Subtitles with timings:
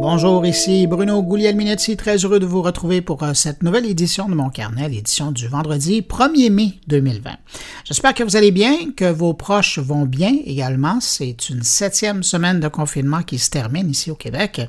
[0.00, 4.34] Bonjour, ici Bruno Guglielminetti, très heureux de vous retrouver pour euh, cette nouvelle édition de
[4.36, 7.32] mon carnet, l'édition du vendredi 1er mai 2020.
[7.84, 11.00] J'espère que vous allez bien, que vos proches vont bien également.
[11.00, 14.60] C'est une septième semaine de confinement qui se termine ici au Québec.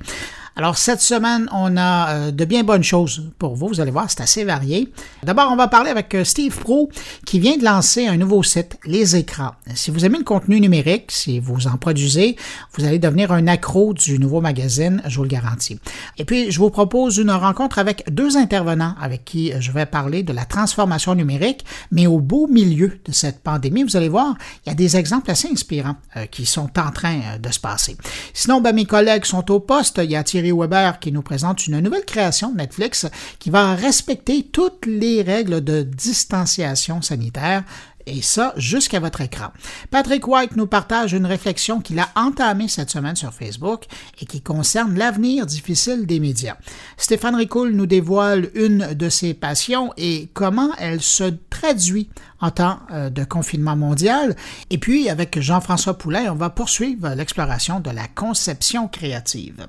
[0.60, 3.70] Alors, cette semaine, on a euh, de bien bonnes choses pour vous.
[3.70, 4.92] Vous allez voir, c'est assez varié.
[5.24, 6.90] D'abord, on va parler avec euh, Steve Pro
[7.26, 9.52] qui vient de lancer un nouveau site, Les Écrans.
[9.74, 12.36] Si vous aimez le contenu numérique, si vous en produisez,
[12.74, 15.80] vous allez devenir un accro du nouveau magazine, je vous le garantis.
[16.18, 20.24] Et puis, je vous propose une rencontre avec deux intervenants avec qui je vais parler
[20.24, 23.84] de la transformation numérique, mais au beau milieu de cette pandémie.
[23.84, 24.36] Vous allez voir,
[24.66, 27.96] il y a des exemples assez inspirants euh, qui sont en train de se passer.
[28.34, 30.02] Sinon, ben, mes collègues sont au poste.
[30.04, 30.18] Il y
[30.52, 33.08] Weber qui nous présente une nouvelle création de Netflix
[33.40, 37.64] qui va respecter toutes les règles de distanciation sanitaire
[38.10, 39.48] et ça jusqu'à votre écran.
[39.92, 43.86] Patrick White nous partage une réflexion qu'il a entamée cette semaine sur Facebook
[44.22, 46.58] et qui concerne l'avenir difficile des médias.
[46.98, 52.10] Stéphane Ricoul nous dévoile une de ses passions et comment elle se traduit
[52.42, 54.36] en temps euh, de confinement mondial.
[54.70, 59.68] Et puis, avec Jean-François Poulet, on va poursuivre l'exploration de la conception créative.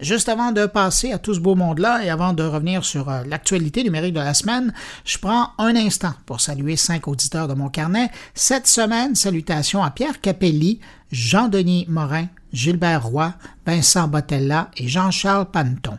[0.00, 3.22] Juste avant de passer à tout ce beau monde-là et avant de revenir sur euh,
[3.24, 4.72] l'actualité numérique de la semaine,
[5.04, 8.10] je prends un instant pour saluer cinq auditeurs de mon carnet.
[8.34, 13.34] Cette semaine, salutations à Pierre Capelli, Jean-Denis Morin, Gilbert Roy,
[13.66, 15.98] Vincent Botella et Jean-Charles Panton.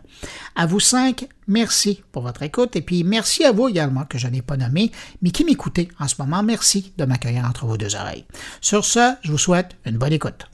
[0.56, 4.28] À vous cinq, merci pour votre écoute et puis merci à vous également que je
[4.28, 6.44] n'ai pas nommé, mais qui m'écoutez en ce moment.
[6.44, 8.26] Merci de m'accueillir entre vos deux oreilles.
[8.62, 10.48] Sur ce, je vous souhaite une bonne écoute.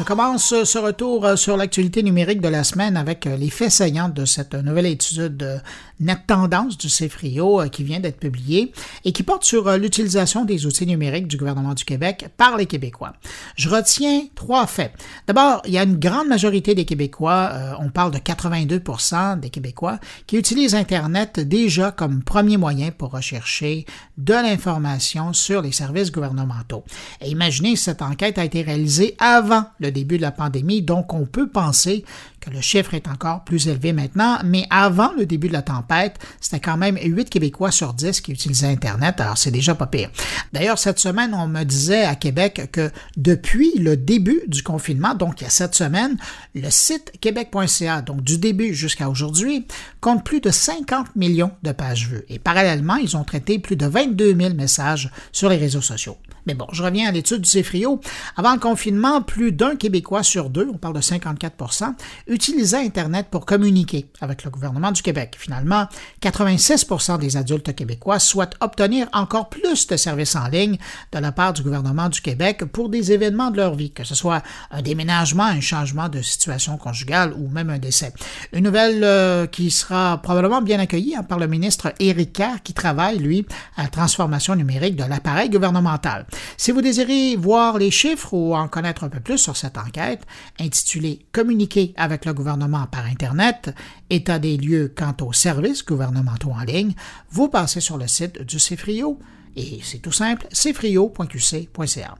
[0.00, 3.70] Je commence ce retour euh, sur l'actualité numérique de la semaine avec euh, les faits
[3.70, 5.60] saillants de cette nouvelle étude
[6.00, 8.72] Net Tendance du CFRIO euh, qui vient d'être publiée
[9.04, 13.12] et qui porte sur l'utilisation des outils numériques du gouvernement du Québec par les Québécois.
[13.56, 14.92] Je retiens trois faits.
[15.26, 19.98] D'abord, il y a une grande majorité des Québécois, on parle de 82% des Québécois,
[20.26, 23.86] qui utilisent Internet déjà comme premier moyen pour rechercher
[24.18, 26.84] de l'information sur les services gouvernementaux.
[27.20, 31.26] Et imaginez, cette enquête a été réalisée avant le début de la pandémie, donc on
[31.26, 32.04] peut penser
[32.40, 36.18] que le chiffre est encore plus élevé maintenant, mais avant le début de la tempête,
[36.40, 40.10] c'était quand même 8 Québécois sur 10 qui utilisaient Internet, alors c'est déjà pas pire.
[40.52, 45.40] D'ailleurs, cette semaine, on me disait à Québec que depuis le début du confinement, donc
[45.40, 46.16] il y a cette semaine,
[46.54, 49.66] le site québec.ca, donc du début jusqu'à aujourd'hui,
[50.00, 52.24] compte plus de 50 millions de pages vues.
[52.28, 56.16] Et parallèlement, ils ont traité plus de 22 000 messages sur les réseaux sociaux.
[56.46, 58.00] Mais bon, je reviens à l'étude du CFRIO.
[58.36, 61.94] Avant le confinement, plus d'un Québécois sur deux, on parle de 54%
[62.26, 65.36] utilisait Internet pour communiquer avec le gouvernement du Québec.
[65.38, 65.86] Finalement,
[66.22, 70.78] 86% des adultes québécois souhaitent obtenir encore plus de services en ligne
[71.12, 74.14] de la part du gouvernement du Québec pour des événements de leur vie, que ce
[74.14, 78.12] soit un déménagement, un changement de situation conjugale ou même un décès.
[78.52, 82.72] Une nouvelle euh, qui sera probablement bien accueillie hein, par le ministre Éric Kerr qui
[82.72, 83.46] travaille, lui,
[83.76, 86.26] à la transformation numérique de l'appareil gouvernemental.
[86.56, 90.22] Si vous désirez voir les chiffres ou en connaître un peu plus sur cette enquête,
[90.58, 93.74] intitulée Communiquer avec le gouvernement par Internet,
[94.10, 96.94] état des lieux quant aux services gouvernementaux en ligne,
[97.30, 99.18] vous passez sur le site du CFRIO
[99.56, 102.14] et c'est tout simple, cfrio.qc.ca.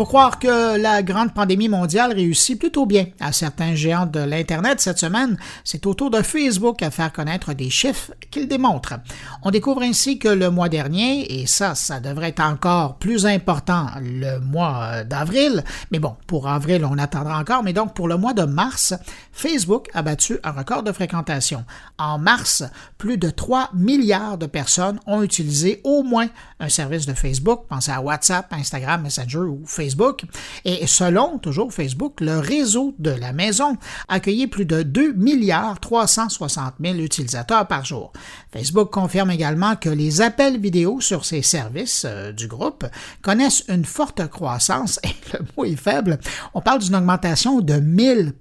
[0.00, 4.80] faut croire que la grande pandémie mondiale réussit plutôt bien à certains géants de l'Internet
[4.80, 5.36] cette semaine.
[5.62, 8.94] C'est au tour de Facebook à faire connaître des chiffres qu'il démontre.
[9.42, 13.88] On découvre ainsi que le mois dernier, et ça, ça devrait être encore plus important
[14.00, 18.32] le mois d'avril, mais bon, pour avril, on attendra encore, mais donc pour le mois
[18.32, 18.94] de mars,
[19.32, 21.66] Facebook a battu un record de fréquentation.
[21.98, 22.64] En mars,
[22.96, 27.66] plus de 3 milliards de personnes ont utilisé au moins un service de Facebook.
[27.68, 30.22] Pensez à WhatsApp, Instagram, Messenger ou Facebook Facebook.
[30.64, 33.76] Et selon toujours Facebook, le réseau de la maison
[34.08, 38.12] accueillait plus de 2 milliards 360 000 utilisateurs par jour.
[38.52, 42.84] Facebook confirme également que les appels vidéo sur ces services euh, du groupe
[43.22, 46.18] connaissent une forte croissance et le mot est faible.
[46.54, 48.32] On parle d'une augmentation de 1000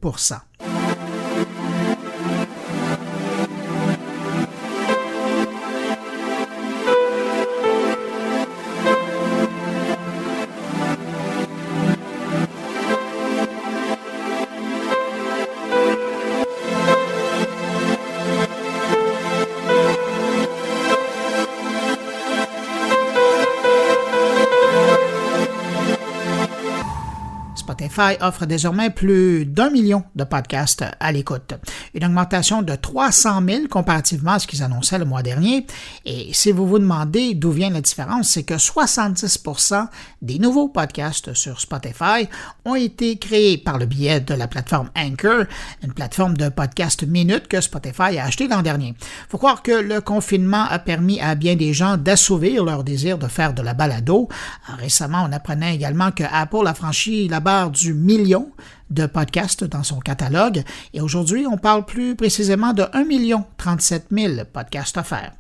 [28.00, 31.56] Spotify offre désormais plus d'un million de podcasts à l'écoute,
[31.94, 35.68] une augmentation de 300 000 comparativement à ce qu'ils annonçaient le mois dernier.
[36.06, 39.88] Et si vous vous demandez d'où vient la différence, c'est que 70%
[40.22, 42.30] des nouveaux podcasts sur Spotify
[42.64, 45.44] ont été créés par le biais de la plateforme Anchor,
[45.84, 48.96] une plateforme de podcast minute que Spotify a acheté l'an dernier.
[49.28, 53.28] Faut croire que le confinement a permis à bien des gens d'assouvir leur désir de
[53.28, 54.30] faire de la balado.
[54.78, 58.52] Récemment, on apprenait également que Apple a franchi la barre du million
[58.90, 60.64] de podcasts dans son catalogue
[60.94, 65.32] et aujourd'hui, on parle plus précisément de 1 million 37 000 podcasts offerts.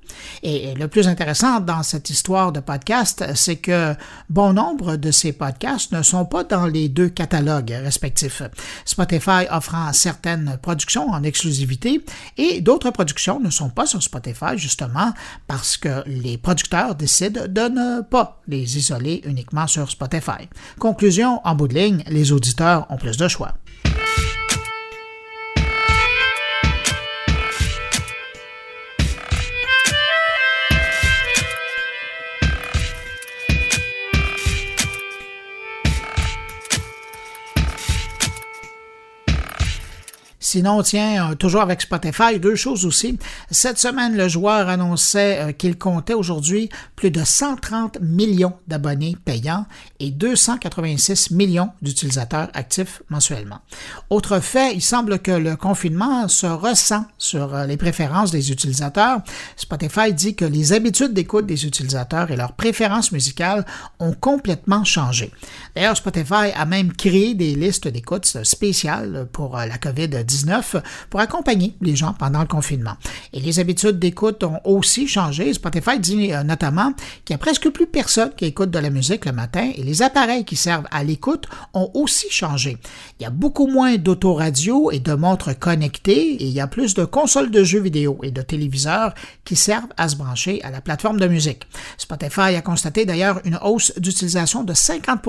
[0.43, 3.93] Et le plus intéressant dans cette histoire de podcasts, c'est que
[4.29, 8.41] bon nombre de ces podcasts ne sont pas dans les deux catalogues respectifs.
[8.85, 12.03] Spotify offrant certaines productions en exclusivité
[12.37, 15.13] et d'autres productions ne sont pas sur Spotify justement
[15.47, 20.49] parce que les producteurs décident de ne pas les isoler uniquement sur Spotify.
[20.79, 23.38] Conclusion, en bout de ligne, les auditeurs ont plus de choix.
[40.51, 43.19] Sinon, tiens, euh, toujours avec Spotify, deux choses aussi.
[43.51, 49.67] Cette semaine, le joueur annonçait euh, qu'il comptait aujourd'hui plus de 130 millions d'abonnés payants
[49.99, 53.59] et 286 millions d'utilisateurs actifs mensuellement.
[54.09, 59.19] Autre fait, il semble que le confinement se ressent sur euh, les préférences des utilisateurs.
[59.55, 63.67] Spotify dit que les habitudes d'écoute des utilisateurs et leurs préférences musicales
[63.99, 65.31] ont complètement changé.
[65.79, 71.95] D'ailleurs, Spotify a même créé des listes d'écoute spéciales pour la COVID-19 pour accompagner les
[71.95, 72.95] gens pendant le confinement.
[73.31, 75.53] Et les habitudes d'écoute ont aussi changé.
[75.53, 76.91] Spotify dit euh, notamment
[77.23, 80.01] qu'il n'y a presque plus personne qui écoute de la musique le matin et les
[80.01, 82.77] appareils qui servent à l'écoute ont aussi changé.
[83.17, 86.93] Il y a beaucoup moins d'autoradio et de montres connectées et il y a plus
[86.93, 89.13] de consoles de jeux vidéo et de téléviseurs
[89.45, 91.65] qui servent à se brancher à la plateforme de musique.
[91.97, 95.21] Spotify a constaté d'ailleurs une hausse d'utilisation de 50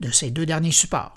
[0.00, 1.14] de ces deux derniers supports.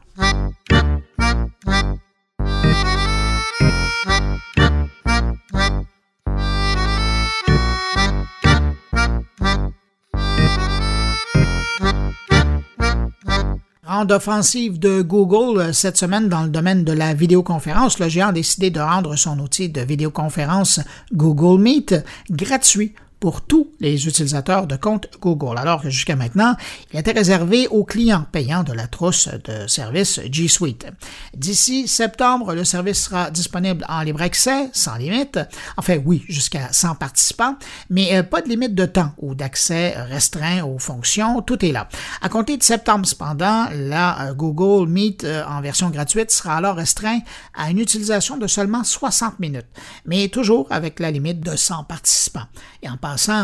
[14.05, 18.33] d'offensive de Google euh, cette semaine dans le domaine de la vidéoconférence, le géant a
[18.33, 20.79] décidé de rendre son outil de vidéoconférence
[21.13, 21.95] Google Meet
[22.29, 26.57] gratuit pour tous les utilisateurs de compte Google, alors que jusqu'à maintenant,
[26.91, 30.87] il était réservé aux clients payants de la trousse de service G Suite.
[31.33, 35.39] D'ici septembre, le service sera disponible en libre accès, sans limite.
[35.77, 37.55] Enfin, oui, jusqu'à 100 participants,
[37.89, 41.41] mais euh, pas de limite de temps ou d'accès restreint aux fonctions.
[41.41, 41.87] Tout est là.
[42.21, 46.75] À compter de septembre, cependant, la euh, Google Meet euh, en version gratuite sera alors
[46.75, 47.19] restreint
[47.53, 49.67] à une utilisation de seulement 60 minutes,
[50.05, 52.47] mais toujours avec la limite de 100 participants.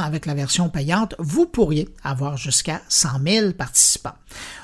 [0.04, 4.16] Avec la version payante, vous pourriez avoir jusqu'à 100 000 participants.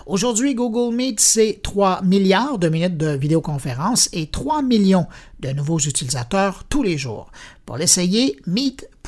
[0.05, 5.07] Aujourd'hui, Google Meet, c'est 3 milliards de minutes de vidéoconférence et 3 millions
[5.39, 7.31] de nouveaux utilisateurs tous les jours.
[7.65, 8.39] Pour l'essayer,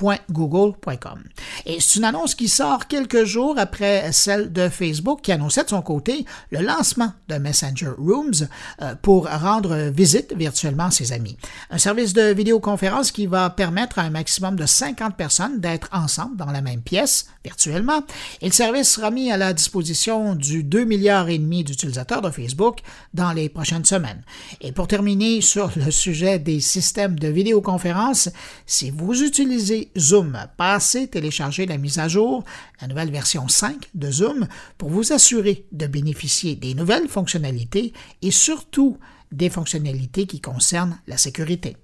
[0.02, 1.24] meet.google.com.
[1.66, 5.70] Et c'est une annonce qui sort quelques jours après celle de Facebook qui annonçait de
[5.70, 8.48] son côté le lancement de Messenger Rooms
[8.82, 11.38] euh, pour rendre visite virtuellement à ses amis.
[11.70, 16.38] Un service de vidéoconférence qui va permettre à un maximum de 50 personnes d'être ensemble
[16.38, 18.02] dans la même pièce virtuellement.
[18.42, 22.30] Et le service sera mis à la disposition du 2 milliards et demi d'utilisateurs de
[22.30, 22.80] Facebook
[23.14, 24.22] dans les prochaines semaines.
[24.62, 28.30] Et pour terminer sur le sujet des systèmes de vidéoconférence,
[28.66, 32.44] si vous utilisez Zoom, passez télécharger la mise à jour,
[32.82, 38.32] la nouvelle version 5 de Zoom, pour vous assurer de bénéficier des nouvelles fonctionnalités et
[38.32, 38.98] surtout
[39.32, 41.78] des fonctionnalités qui concernent la sécurité.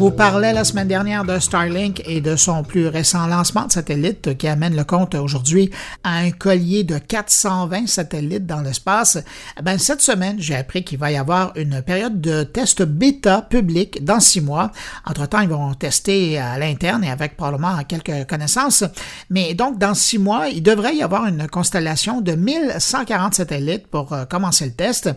[0.00, 4.38] Vous parlais la semaine dernière de Starlink et de son plus récent lancement de satellite
[4.38, 5.70] qui amène le compte aujourd'hui
[6.04, 9.18] à un collier de 420 satellites dans l'espace.
[9.58, 13.42] Eh ben, cette semaine, j'ai appris qu'il va y avoir une période de test bêta
[13.42, 14.72] public dans six mois.
[15.04, 18.84] Entre-temps, ils vont tester à l'interne et avec probablement quelques connaissances.
[19.28, 24.14] Mais donc, dans six mois, il devrait y avoir une constellation de 1140 satellites pour
[24.14, 25.10] euh, commencer le test.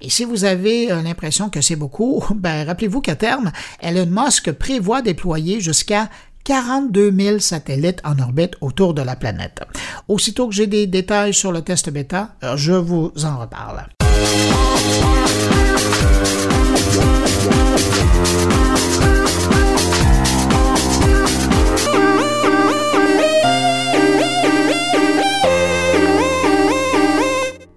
[0.00, 4.29] Et si vous avez euh, l'impression que c'est beaucoup, ben, rappelez-vous qu'à terme, Elon Musk
[4.30, 6.08] Musk prévoit déployer jusqu'à
[6.44, 9.60] 42 000 satellites en orbite autour de la planète.
[10.06, 13.88] Aussitôt que j'ai des détails sur le test bêta, euh, je vous en reparle.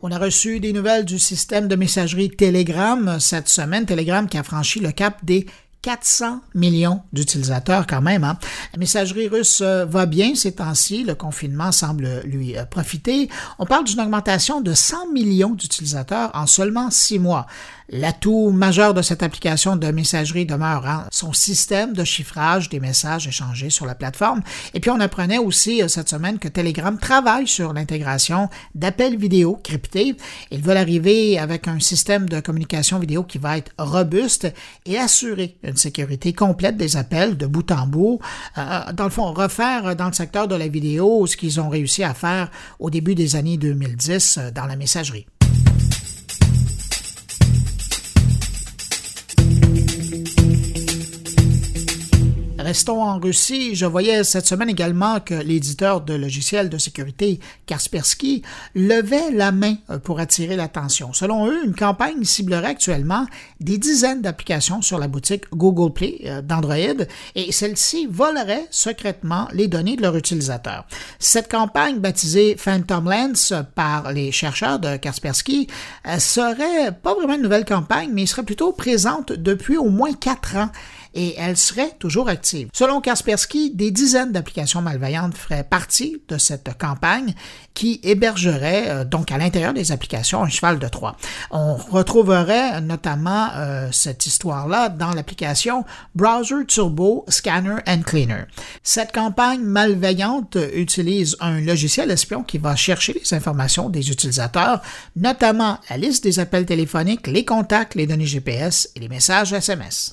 [0.05, 4.43] On a reçu des nouvelles du système de messagerie Telegram cette semaine, Telegram qui a
[4.43, 5.47] franchi le cap des
[5.83, 8.23] 400 millions d'utilisateurs quand même.
[8.23, 8.39] Hein.
[8.71, 13.29] La messagerie russe euh, va bien ces temps-ci, le confinement semble lui euh, profiter.
[13.59, 17.47] On parle d'une augmentation de 100 millions d'utilisateurs en seulement six mois.
[17.89, 23.27] L'atout majeur de cette application de messagerie demeure hein, son système de chiffrage des messages
[23.27, 24.41] échangés sur la plateforme.
[24.73, 29.59] Et puis on apprenait aussi euh, cette semaine que Telegram travaille sur l'intégration d'appels vidéo
[29.61, 30.15] cryptés.
[30.51, 34.47] Ils veulent arriver avec un système de communication vidéo qui va être robuste
[34.85, 38.19] et assurer une sécurité complète des appels de bout en bout.
[38.57, 42.03] Euh, dans le fond, refaire dans le secteur de la vidéo ce qu'ils ont réussi
[42.03, 42.49] à faire
[42.79, 45.27] au début des années 2010 euh, dans la messagerie.
[52.63, 53.75] Restons en Russie.
[53.75, 58.41] Je voyais cette semaine également que l'éditeur de logiciels de sécurité Kaspersky
[58.73, 61.11] levait la main euh, pour attirer l'attention.
[61.11, 63.25] Selon eux, une campagne ciblerait actuellement
[63.59, 67.03] des dizaines d'applications sur la boutique Google Play euh, d'Android
[67.35, 70.85] et celle-ci volerait secrètement les données de leurs utilisateurs.
[71.19, 75.67] Cette campagne, baptisée Phantom Lens par les chercheurs de Kaspersky,
[76.07, 80.55] euh, serait pas vraiment une nouvelle campagne, mais serait plutôt présente depuis au moins quatre
[80.55, 80.69] ans
[81.13, 82.69] et elle serait toujours active.
[82.73, 87.33] Selon Kaspersky, des dizaines d'applications malveillantes feraient partie de cette campagne
[87.73, 91.15] qui hébergerait euh, donc à l'intérieur des applications un cheval de Troie.
[91.51, 98.43] On retrouverait notamment euh, cette histoire-là dans l'application Browser Turbo Scanner and Cleaner.
[98.83, 104.81] Cette campagne malveillante utilise un logiciel espion qui va chercher les informations des utilisateurs,
[105.15, 110.11] notamment la liste des appels téléphoniques, les contacts, les données GPS et les messages SMS.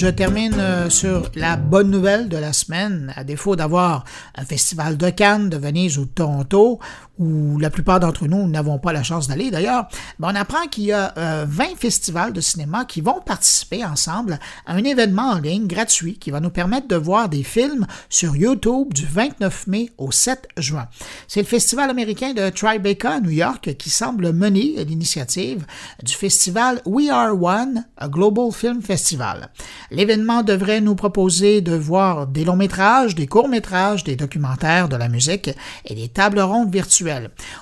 [0.00, 3.12] Je termine euh, sur la bonne nouvelle de la semaine.
[3.16, 6.78] À défaut d'avoir un festival de Cannes, de Venise ou de Toronto,
[7.20, 10.84] où la plupart d'entre nous n'avons pas la chance d'aller d'ailleurs, ben, on apprend qu'il
[10.84, 15.38] y a 20 euh, festivals de cinéma qui vont participer ensemble à un événement en
[15.38, 19.90] ligne gratuit qui va nous permettre de voir des films sur YouTube du 29 mai
[19.98, 20.88] au 7 juin.
[21.28, 25.66] C'est le festival américain de Tribeca à New York qui semble mener l'initiative
[26.02, 29.50] du festival We Are One, a Global Film Festival.
[29.90, 34.96] L'événement devrait nous proposer de voir des longs métrages, des courts métrages, des documentaires, de
[34.96, 35.50] la musique
[35.84, 37.09] et des tables rondes virtuelles.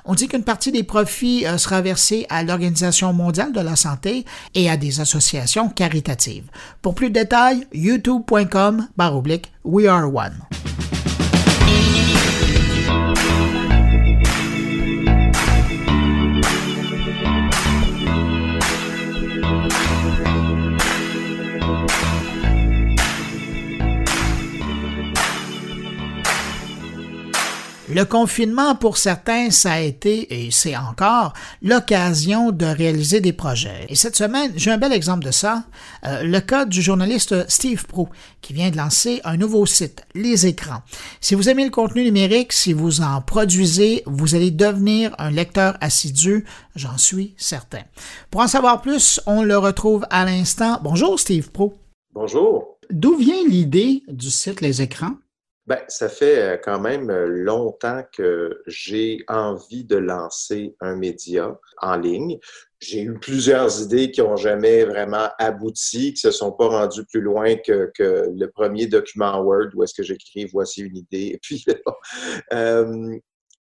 [0.04, 4.24] On dit qu'une partie des profits euh, sera versée à l'Organisation mondiale de la santé
[4.54, 6.50] et à des associations caritatives.
[6.82, 8.88] Pour plus de détails, youtube.com
[9.64, 10.34] We Are One.
[27.90, 33.86] Le confinement, pour certains, ça a été, et c'est encore, l'occasion de réaliser des projets.
[33.88, 35.64] Et cette semaine, j'ai un bel exemple de ça,
[36.04, 38.10] euh, le cas du journaliste Steve Pro,
[38.42, 40.82] qui vient de lancer un nouveau site, Les Écrans.
[41.22, 45.78] Si vous aimez le contenu numérique, si vous en produisez, vous allez devenir un lecteur
[45.80, 46.44] assidu,
[46.76, 47.84] j'en suis certain.
[48.30, 50.78] Pour en savoir plus, on le retrouve à l'instant.
[50.82, 51.78] Bonjour Steve Pro.
[52.12, 52.76] Bonjour.
[52.90, 55.14] D'où vient l'idée du site Les Écrans?
[55.68, 61.58] Ben, ça fait euh, quand même euh, longtemps que j'ai envie de lancer un média
[61.82, 62.38] en ligne.
[62.80, 67.04] J'ai eu plusieurs idées qui n'ont jamais vraiment abouti, qui ne se sont pas rendues
[67.04, 71.32] plus loin que, le premier document Word où est-ce que j'écris voici une idée.
[71.34, 71.62] Et puis,
[72.54, 73.18] euh,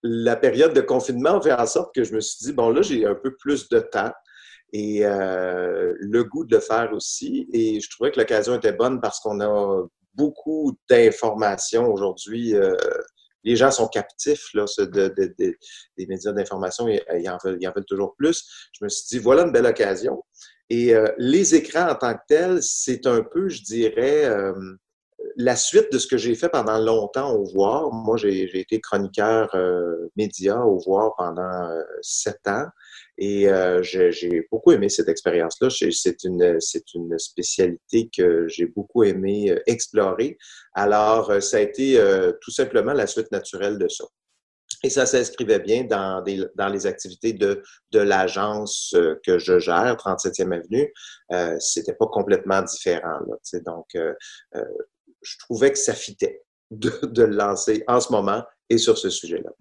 [0.01, 2.81] la période de confinement a fait en sorte que je me suis dit, bon, là,
[2.81, 4.11] j'ai un peu plus de temps
[4.73, 7.47] et le goût de le faire aussi.
[7.53, 12.55] Et je trouvais que l'occasion était bonne parce qu'on a beaucoup d'informations aujourd'hui.
[12.55, 12.75] Euh,
[13.43, 18.15] les gens sont captifs là, des médias d'information, ils, ils, en veulent, en veulent toujours
[18.15, 18.69] plus.
[18.73, 20.23] Je me suis dit, voilà une belle occasion.
[20.69, 24.53] Et euh, les écrans en tant que tels, c'est un peu, je dirais, euh,
[25.37, 27.91] la suite de ce que j'ai fait pendant longtemps au Voir.
[27.91, 29.55] Moi, j'ai été chroniqueur
[30.15, 31.69] média au Voir pendant
[32.01, 32.65] sept ans.
[33.17, 35.69] Et euh, j'ai beaucoup aimé cette expérience-là.
[35.69, 36.59] C'est une,
[37.19, 40.37] spécialité que j'ai beaucoup aimé euh, explorer.
[40.73, 42.01] Alors, euh, ça a été
[42.41, 44.05] tout simplement la suite naturelle de ça.
[44.83, 47.61] Et ça s'inscrivait bien dans, les activités de,
[47.93, 50.91] l'agence que je gère, 37e Avenue.
[51.31, 53.19] Euh, C'était pas complètement différent.
[53.65, 56.41] Donc, je trouvais que ça fitait
[56.71, 59.51] de, de le lancer en ce moment et sur ce sujet-là.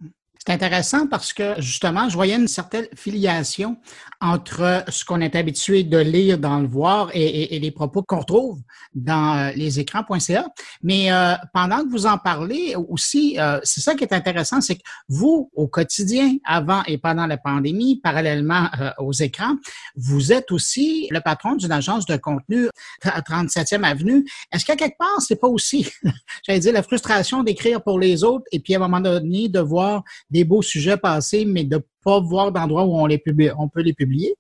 [0.47, 3.77] C'est intéressant parce que justement, je voyais une certaine filiation
[4.23, 8.61] entre ce qu'on est habitué de lire dans le voir et, les propos qu'on retrouve
[8.95, 10.47] dans euh, les écrans.ca.
[10.83, 14.77] Mais euh, pendant que vous en parlez aussi, euh, c'est ça qui est intéressant, c'est
[14.77, 18.69] que vous, au quotidien, avant et pendant la pandémie, parallèlement
[18.99, 19.57] aux écrans,
[19.97, 22.69] vous êtes aussi le patron d'une agence de contenu
[23.03, 24.27] à 37e Avenue.
[24.53, 25.87] Est-ce qu'à quelque part, c'est pas aussi,
[26.47, 29.61] j'allais dire, la frustration d'écrire pour les autres et puis à un moment donné de
[29.61, 33.23] voir des beaux sujets passer, mais de pas voir d'endroits où on, les
[33.59, 34.37] on peut les publier?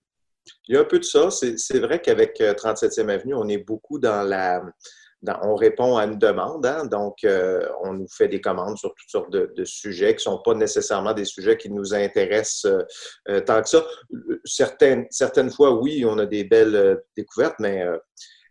[0.68, 1.28] Il y a un peu de ça.
[1.30, 4.62] C'est vrai qu'avec 37e euh, Avenue, on est beaucoup dans la...
[5.42, 6.86] on répond à une demande, hein.
[6.86, 10.42] donc euh, on nous fait des commandes sur toutes sortes de, sujets qui ne sont
[10.42, 12.72] pas nécessairement des sujets qui nous intéressent
[13.28, 13.84] euh, tant que ça.
[14.44, 17.84] Certaines, certaines fois, oui, on a des belles découvertes, mais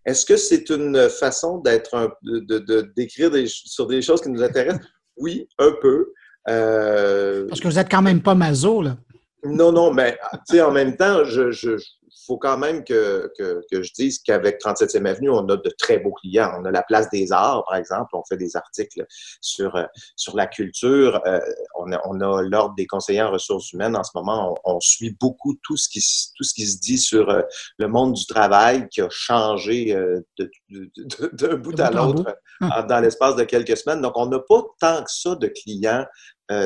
[0.06, 4.86] est-ce que c'est une façon d'être de, d'écrire sur des choses qui nous intéressent?
[5.18, 6.14] Oui, un peu.
[6.48, 8.98] Euh, Parce que vous n'êtes quand même pas maso, là.
[9.44, 10.18] Non, non, mais
[10.62, 11.78] en même temps, je,
[12.26, 16.14] faut quand même que, que, je dise qu'avec 37e Avenue, on a de très beaux
[16.14, 16.52] clients.
[16.60, 18.16] On a la place des arts, par exemple.
[18.16, 19.06] On fait des articles
[19.42, 19.86] sur, euh,
[20.16, 21.22] sur la culture.
[21.26, 21.40] Euh,
[21.76, 23.96] on a, on a l'Ordre des conseillers en ressources humaines.
[23.96, 26.00] En ce moment, on, suit beaucoup tout ce, qui,
[26.36, 27.42] tout ce qui se dit sur euh,
[27.78, 29.96] le monde du travail qui a changé
[30.38, 34.02] d'un bout à l'autre dans l'espace de quelques semaines.
[34.02, 36.06] Donc, on n'a pas tant que ça de clients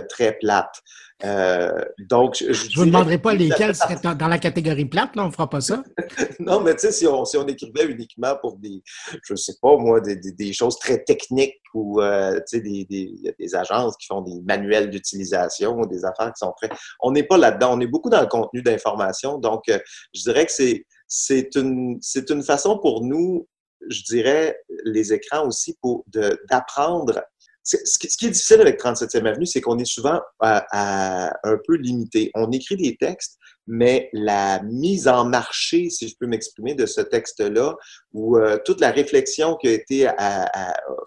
[0.10, 0.82] très plates.
[1.25, 5.28] Euh, donc, je ne vous demanderai pas lesquels seraient dans la catégorie plate, là, on
[5.28, 5.84] ne fera pas ça.
[6.40, 8.84] non, mais tu sais, si on, si on écrivait uniquement pour des,
[9.24, 12.86] je ne sais pas moi, des, des, choses très techniques ou, euh, tu sais, des,
[12.90, 16.70] des, des, agences qui font des manuels d'utilisation ou des affaires qui sont très...
[17.00, 19.38] On n'est pas là-dedans, on est beaucoup dans le contenu d'information.
[19.38, 19.79] Donc, euh,
[20.14, 23.48] je dirais que c'est, c'est, une, c'est une façon pour nous,
[23.90, 26.03] je dirais, les écrans aussi, pour
[26.50, 27.24] d'apprendre
[27.64, 32.32] ce qui est difficile avec 37e Avenue, c'est qu'on est souvent à, un peu limité.
[32.36, 37.02] On écrit des textes, mais la mise en marché, si je peux m'exprimer, de ce
[37.02, 37.76] texte-là,
[38.12, 40.10] ou euh, toute la réflexion qui a été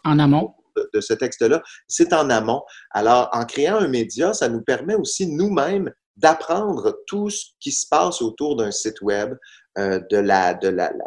[0.05, 0.55] en amont
[0.93, 2.63] de, ce texte-là, c'est en amont.
[2.91, 7.87] Alors, en créant un média, ça nous permet aussi nous-mêmes d'apprendre tout ce qui se
[7.87, 9.35] passe autour d'un site web,
[9.79, 11.05] euh, de, la, de la, la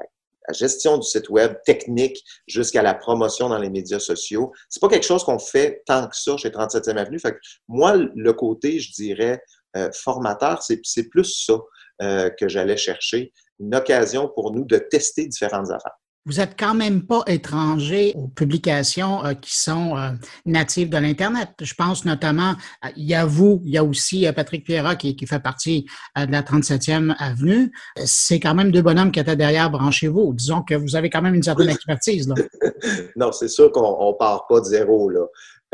[0.49, 4.51] la gestion du site web technique jusqu'à la promotion dans les médias sociaux.
[4.67, 7.19] C'est pas quelque chose qu'on fait tant que ça chez 37e Avenue.
[7.67, 9.41] Moi, le côté, je dirais,
[9.77, 11.53] euh, formateur, c'est plus ça
[12.01, 13.31] euh, que j'allais chercher.
[13.59, 15.98] Une occasion pour nous de tester différentes affaires.
[16.25, 20.11] Vous êtes quand même pas étranger aux publications euh, qui sont euh,
[20.45, 21.49] natives de l'Internet.
[21.61, 22.55] Je pense notamment,
[22.97, 25.85] il y a vous, il y a aussi euh, Patrick Pierrat qui, qui, fait partie
[26.17, 27.71] de la 37e Avenue.
[28.05, 30.33] C'est quand même deux bonhommes qui étaient derrière branchez-vous.
[30.33, 32.27] Disons que vous avez quand même une certaine expertise.
[32.27, 32.35] Là.
[33.15, 35.09] non, c'est sûr qu'on ne part pas de zéro.
[35.09, 35.25] Là.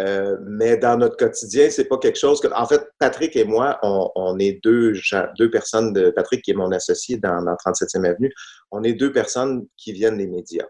[0.01, 2.47] Euh, mais dans notre quotidien, c'est pas quelque chose que.
[2.53, 4.93] En fait, Patrick et moi, on, est deux,
[5.37, 8.33] deux personnes de Patrick qui est mon associé dans, dans 37e Avenue.
[8.71, 10.65] On est deux personnes qui viennent des médias.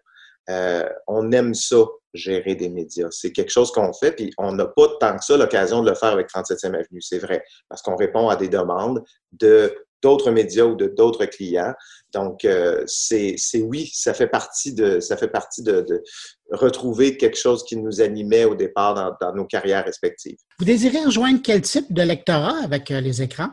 [0.50, 1.78] Euh, on aime ça,
[2.14, 3.08] gérer des médias.
[3.10, 5.96] C'est quelque chose qu'on fait, puis on n'a pas tant que ça l'occasion de le
[5.96, 9.76] faire avec 37e Avenue, c'est vrai, parce qu'on répond à des demandes de
[10.06, 11.74] d'autres médias ou de d'autres clients.
[12.14, 16.04] Donc, euh, c'est oui, ça fait partie de ça fait partie de, de,
[16.52, 20.38] retrouver quelque chose qui nous animait au départ dans, dans, nos carrières respectives.
[20.60, 23.50] Vous désirez rejoindre quel type de lectorat avec euh, les écrans?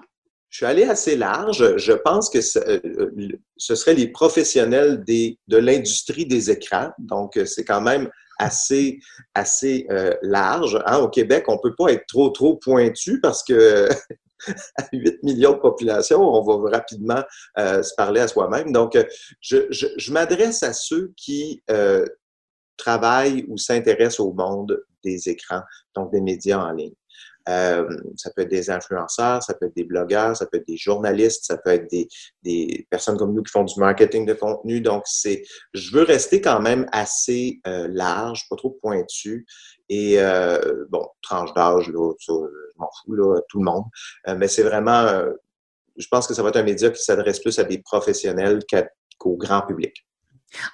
[0.50, 1.78] Je suis allé assez large.
[1.78, 6.90] Je pense que ce, euh, ce serait les professionnels des, de l'industrie des écrans.
[6.98, 8.98] Donc, c'est quand même assez,
[9.34, 10.78] assez euh, large.
[10.86, 10.98] Hein.
[10.98, 13.88] Au Québec, on ne peut pas être trop, trop pointu parce que
[14.76, 17.22] à 8 millions de population, on va rapidement
[17.58, 18.72] euh, se parler à soi-même.
[18.72, 19.04] Donc, euh,
[19.40, 22.06] je, m'adresse à ceux qui euh,
[22.76, 25.62] travaillent ou s'intéressent au monde des écrans,
[25.94, 26.94] donc des médias en ligne.
[27.44, 31.44] Ça peut être des influenceurs, ça peut être des blogueurs, ça peut être des journalistes,
[31.44, 34.80] ça peut être des, personnes comme nous qui font du marketing de contenu.
[34.80, 35.42] Donc, c'est,
[35.74, 39.44] je veux rester quand même assez large, pas trop pointu.
[39.92, 43.84] Et euh, bon, tranche d'âge, là, ça, je m'en fous, là, tout le monde.
[44.38, 45.06] mais c'est vraiment,
[45.96, 48.60] je pense que ça va être un média qui s'adresse plus à des professionnels
[49.18, 50.06] qu'au grand public.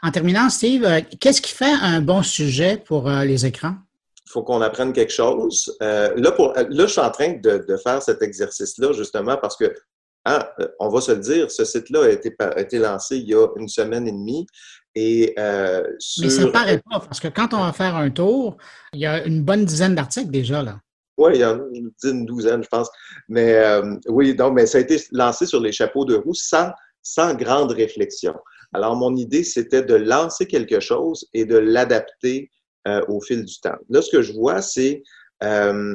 [0.02, 0.86] En terminant, Steve,
[1.20, 3.74] qu'est-ce qui fait un bon sujet pour les écrans?
[4.28, 5.74] il faut qu'on apprenne quelque chose.
[5.82, 9.56] Euh, là, pour, là, je suis en train de, de faire cet exercice-là justement parce
[9.56, 9.74] que,
[10.26, 13.46] hein, euh, on va se le dire, ce site-là a été lancé il y a
[13.56, 14.46] une semaine et demie.
[15.00, 15.84] Et, euh,
[16.20, 18.56] Mais ça ne paraît pas, parce que quand on va faire un tour,
[18.92, 20.60] il y a une bonne dizaine d'articles déjà.
[20.60, 20.80] là.
[21.16, 21.62] Oui, il y en a
[22.04, 22.90] une, douzaine, je pense.
[23.28, 26.72] Mais euh, oui, donc, mais ça a été lancé sur les chapeaux de roue sans,
[27.00, 28.34] sans grande réflexion.
[28.72, 32.50] Alors, mon idée, c'était de lancer quelque chose et de l'adapter
[32.88, 33.76] euh, au fil du temps.
[33.88, 35.04] Là, ce que je vois, c'est
[35.44, 35.94] euh,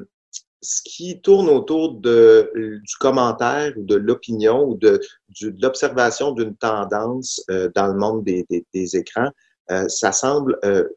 [0.63, 4.99] ce qui tourne autour de, du commentaire ou de l'opinion ou de,
[5.41, 9.29] de l'observation d'une tendance euh, dans le monde des, des, des écrans,
[9.71, 10.87] euh, ça semble euh,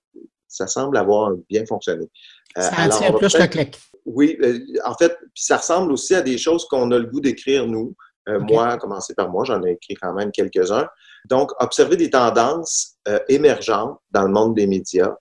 [0.49, 2.07] ça semble avoir bien fonctionné.
[2.55, 3.77] ça attire plus le clic.
[4.07, 4.39] Oui,
[4.85, 7.95] en fait, ça ressemble aussi à des choses qu'on a le goût d'écrire nous.
[8.29, 10.89] Moi, à commencer par moi, j'en ai écrit quand même quelques-uns.
[11.29, 12.97] Donc, observer des tendances
[13.29, 15.15] émergentes dans le monde des médias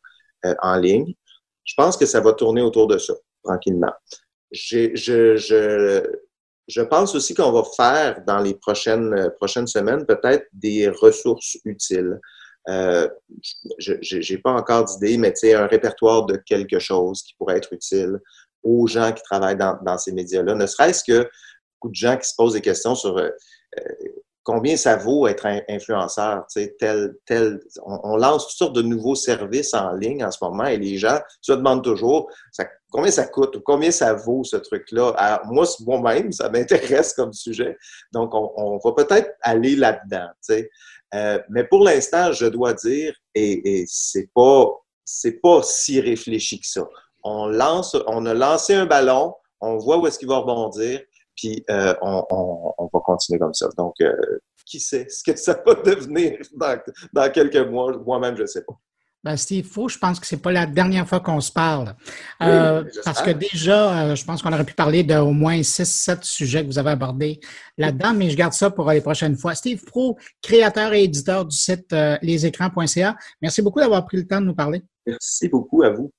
[0.62, 1.13] en ligne.
[1.65, 3.93] Je pense que ça va tourner autour de ça, tranquillement
[4.51, 6.03] je, je,
[6.67, 12.19] je pense aussi qu'on va faire dans les prochaines, prochaines semaines peut-être des ressources utiles.
[12.67, 13.08] Euh,
[13.77, 18.19] je n'ai pas encore d'idée, mais un répertoire de quelque chose qui pourrait être utile
[18.63, 20.55] aux gens qui travaillent dans, dans ces médias-là.
[20.55, 21.29] Ne serait-ce que
[21.75, 23.29] beaucoup de gens qui se posent des questions sur euh,
[24.45, 26.45] combien ça vaut être influenceur,
[26.79, 30.77] tel, tel, on, lance toutes sortes de nouveaux services en ligne en ce moment et
[30.77, 35.41] les gens se demandent toujours ça, combien ça coûte ou combien ça vaut ce truc-là?
[35.45, 37.75] Moi, moi-même, ça m'intéresse comme sujet.
[38.13, 40.29] Donc, on, va peut-être aller là-dedans.
[41.13, 44.69] Euh, mais pour l'instant, je dois dire, et, et c'est pas
[45.05, 46.88] c'est pas si réfléchi que ça.
[47.23, 51.01] On lance, on a lancé un ballon, on voit où est-ce qu'il va rebondir,
[51.69, 53.67] euh, on, va continuer comme ça.
[53.77, 54.13] Donc, euh,
[54.65, 56.38] qui sait ce que ça va devenir
[57.13, 57.97] dans, quelques mois?
[58.05, 58.73] Moi-même, je ne sais pas.
[59.23, 61.95] Ben Steve Faux, je pense que c'est pas la dernière fois qu'on se parle.
[62.43, 66.67] Euh, parce que déjà, je pense qu'on aurait pu parler d'au moins 6-7 sujets que
[66.67, 67.39] vous avez abordés
[67.79, 69.55] là-dedans, mais je garde ça pour les prochaines fois.
[69.55, 74.45] Steve Pro, créateur et éditeur du site lesécrans.ca, merci beaucoup d'avoir pris le temps de
[74.45, 74.84] nous parler.
[75.08, 76.12] Merci beaucoup à vous.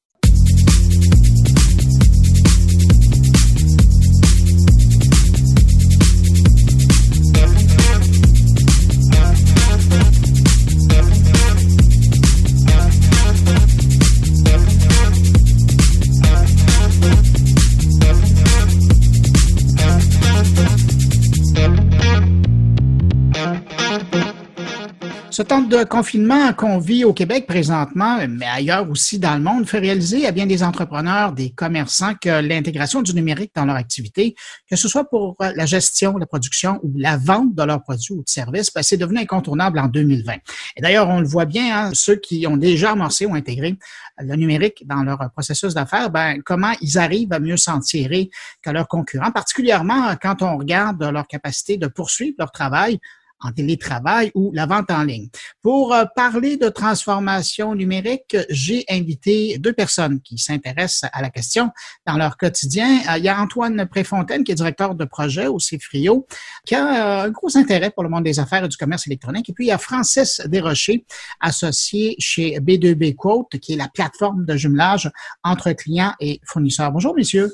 [25.36, 29.68] Ce temps de confinement qu'on vit au Québec présentement, mais ailleurs aussi dans le monde,
[29.68, 34.34] fait réaliser à bien des entrepreneurs, des commerçants que l'intégration du numérique dans leur activité,
[34.66, 38.22] que ce soit pour la gestion, la production ou la vente de leurs produits ou
[38.22, 40.36] de services, ben, c'est devenu incontournable en 2020.
[40.76, 43.76] Et d'ailleurs, on le voit bien, hein, ceux qui ont déjà amorcé ou intégré
[44.18, 48.30] le numérique dans leur processus d'affaires, ben, comment ils arrivent à mieux s'en tirer
[48.62, 52.98] que leurs concurrents, particulièrement quand on regarde leur capacité de poursuivre leur travail
[53.40, 55.28] en télétravail ou la vente en ligne.
[55.62, 61.70] Pour euh, parler de transformation numérique, j'ai invité deux personnes qui s'intéressent à la question
[62.06, 63.00] dans leur quotidien.
[63.10, 66.26] Euh, il y a Antoine Préfontaine, qui est directeur de projet au CFRIO,
[66.64, 69.48] qui a euh, un gros intérêt pour le monde des affaires et du commerce électronique.
[69.48, 71.04] Et puis, il y a Francis Desrochers,
[71.40, 75.10] associé chez B2B Quote, qui est la plateforme de jumelage
[75.42, 76.92] entre clients et fournisseurs.
[76.92, 77.50] Bonjour, messieurs.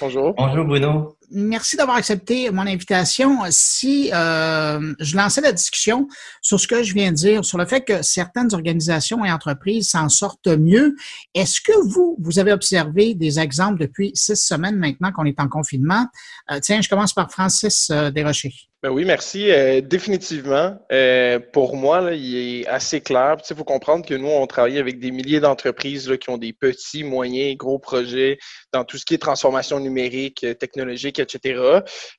[0.00, 0.34] Bonjour.
[0.36, 3.38] Bonjour, Bruno merci d'avoir accepté mon invitation.
[3.50, 6.08] Si euh, je lançais la discussion
[6.40, 9.90] sur ce que je viens de dire, sur le fait que certaines organisations et entreprises
[9.90, 10.96] s'en sortent mieux,
[11.34, 15.48] est-ce que vous, vous avez observé des exemples depuis six semaines maintenant qu'on est en
[15.48, 16.06] confinement?
[16.50, 18.71] Euh, tiens, je commence par Francis euh, Desrochers.
[18.82, 19.48] Ben oui, merci.
[19.52, 23.36] Euh, définitivement, euh, pour moi, là, il est assez clair.
[23.48, 27.04] Il faut comprendre que nous, on travaille avec des milliers d'entreprises qui ont des petits,
[27.04, 28.38] moyens, gros projets
[28.72, 31.60] dans tout ce qui est transformation numérique, technologique, etc.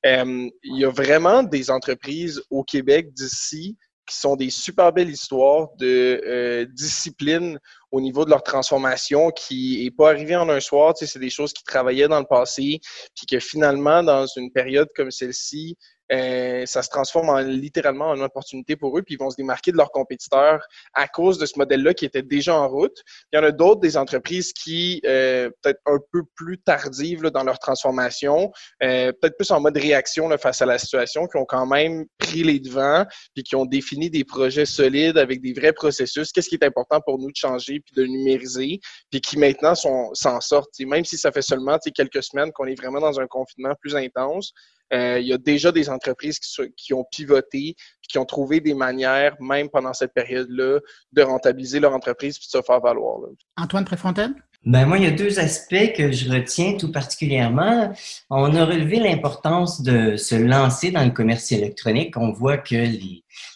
[0.05, 5.09] Euh, il y a vraiment des entreprises au Québec d'ici qui sont des super belles
[5.09, 7.59] histoires de euh, discipline
[7.91, 10.93] au niveau de leur transformation qui n'est pas arrivé en un soir.
[10.95, 12.79] C'est des choses qui travaillaient dans le passé,
[13.15, 15.77] puis que finalement, dans une période comme celle-ci,
[16.13, 19.35] euh, ça se transforme en, littéralement en une opportunité pour eux, puis ils vont se
[19.35, 22.95] démarquer de leurs compétiteurs à cause de ce modèle-là qui était déjà en route.
[23.31, 27.43] Il y en a d'autres des entreprises qui, euh, peut-être un peu plus tardives dans
[27.43, 28.51] leur transformation,
[28.83, 32.43] euh, peut-être plus en mode réaction face à la situation, qui ont quand même pris
[32.43, 36.31] les devants, puis qui ont défini des projets solides avec des vrais processus.
[36.31, 40.41] Qu'est-ce qui est important pour nous de changer, puis de numériser, puis qui maintenant s'en
[40.41, 40.79] sortent?
[40.79, 44.53] Même si ça fait seulement quelques semaines qu'on est vraiment dans un confinement plus intense,
[44.93, 47.75] euh, il y a déjà des entreprises qui, ont pivoté,
[48.07, 50.79] qui ont trouvé des manières, même pendant cette période-là,
[51.11, 53.19] de rentabiliser leur entreprise puis de se faire valoir.
[53.57, 54.35] Antoine Préfontaine?
[54.65, 57.93] Ben moi, il y a deux aspects que je retiens tout particulièrement.
[58.29, 62.15] On a relevé l'importance de se lancer dans le commerce électronique.
[62.15, 62.85] On voit que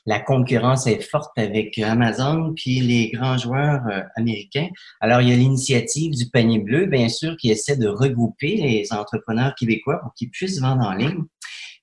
[0.05, 4.67] la concurrence est forte avec Amazon puis les grands joueurs euh, américains.
[4.99, 8.91] Alors, il y a l'initiative du panier bleu, bien sûr, qui essaie de regrouper les
[8.91, 11.23] entrepreneurs québécois pour qu'ils puissent vendre en ligne.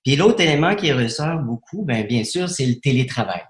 [0.05, 3.43] Puis l'autre élément qui ressort beaucoup, ben bien sûr, c'est le télétravail.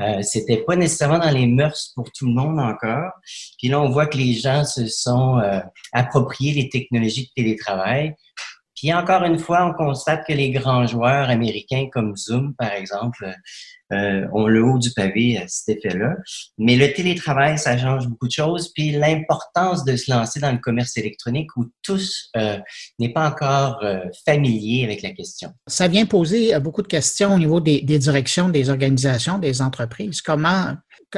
[0.00, 3.12] Euh, C'était pas nécessairement dans les mœurs pour tout le monde encore.
[3.58, 5.60] Puis là, on voit que les gens se sont euh,
[5.92, 8.14] appropriés les technologies de télétravail.
[8.80, 13.30] Puis encore une fois, on constate que les grands joueurs américains comme Zoom, par exemple,
[13.92, 16.14] euh, ont le haut du pavé à cet effet-là.
[16.56, 18.72] Mais le télétravail, ça change beaucoup de choses.
[18.72, 22.58] Puis l'importance de se lancer dans le commerce électronique où tous euh,
[22.98, 25.52] n'est pas encore euh, familier avec la question.
[25.66, 30.22] Ça vient poser beaucoup de questions au niveau des, directions, des organisations, des entreprises.
[30.22, 30.74] Comment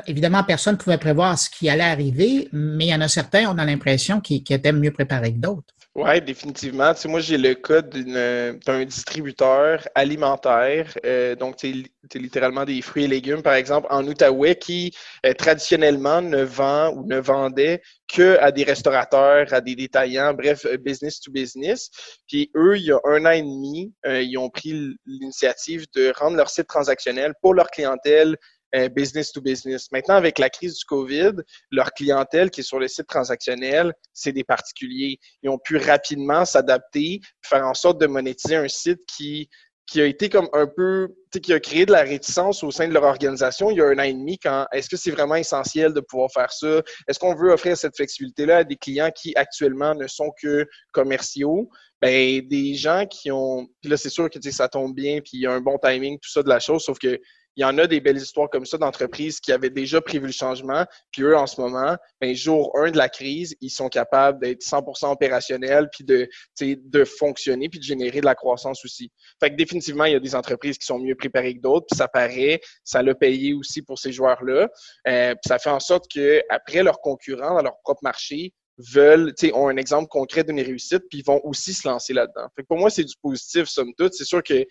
[0.06, 3.46] évidemment, personne ne pouvait prévoir ce qui allait arriver, mais il y en a certains,
[3.50, 5.74] on a l'impression, qui, étaient mieux préparés que d'autres.
[5.94, 6.94] Oui, définitivement.
[6.94, 11.74] Tu sais, moi, j'ai le cas d'un distributeur alimentaire, euh, donc c'est
[12.18, 14.94] littéralement des fruits et légumes, par exemple, en Outaouais, qui
[15.26, 20.64] euh, traditionnellement ne vend ou ne vendait que à des restaurateurs, à des détaillants, bref,
[20.64, 21.90] euh, business to business.
[22.26, 26.38] Puis eux, il y a un an et demi, ils ont pris l'initiative de rendre
[26.38, 28.38] leur site transactionnel pour leur clientèle
[28.74, 29.90] euh, business to business.
[29.92, 31.32] Maintenant, avec la crise du COVID,
[31.70, 35.18] leur clientèle qui est sur le site transactionnel, c'est des particuliers.
[35.42, 39.48] Ils ont pu rapidement s'adapter, faire en sorte de monétiser un site qui
[39.86, 41.08] qui a été comme un peu,
[41.42, 43.98] qui a créé de la réticence au sein de leur organisation il y a un
[43.98, 46.80] an et demi quand est-ce que c'est vraiment essentiel de pouvoir faire ça?
[47.08, 51.68] Est-ce qu'on veut offrir cette flexibilité-là à des clients qui actuellement ne sont que commerciaux?
[52.00, 55.40] Ben, des gens qui ont, puis là, c'est sûr que ça tombe bien, puis il
[55.42, 57.20] y a un bon timing, tout ça de la chose, sauf que
[57.56, 60.32] il y en a des belles histoires comme ça d'entreprises qui avaient déjà prévu le
[60.32, 64.40] changement, puis eux, en ce moment, ben, jour 1 de la crise, ils sont capables
[64.40, 66.28] d'être 100% opérationnels, puis de,
[66.60, 69.10] de fonctionner, puis de générer de la croissance aussi.
[69.40, 71.96] Fait que définitivement, il y a des entreprises qui sont mieux préparées que d'autres, puis
[71.96, 74.68] ça paraît, ça l'a payé aussi pour ces joueurs-là.
[75.08, 79.34] Euh, puis ça fait en sorte que après leurs concurrents dans leur propre marché, veulent,
[79.34, 82.48] tu sais, ont un exemple concret d'une réussite, puis ils vont aussi se lancer là-dedans.
[82.56, 84.14] Fait que pour moi, c'est du positif, somme toute.
[84.14, 84.64] C'est sûr que,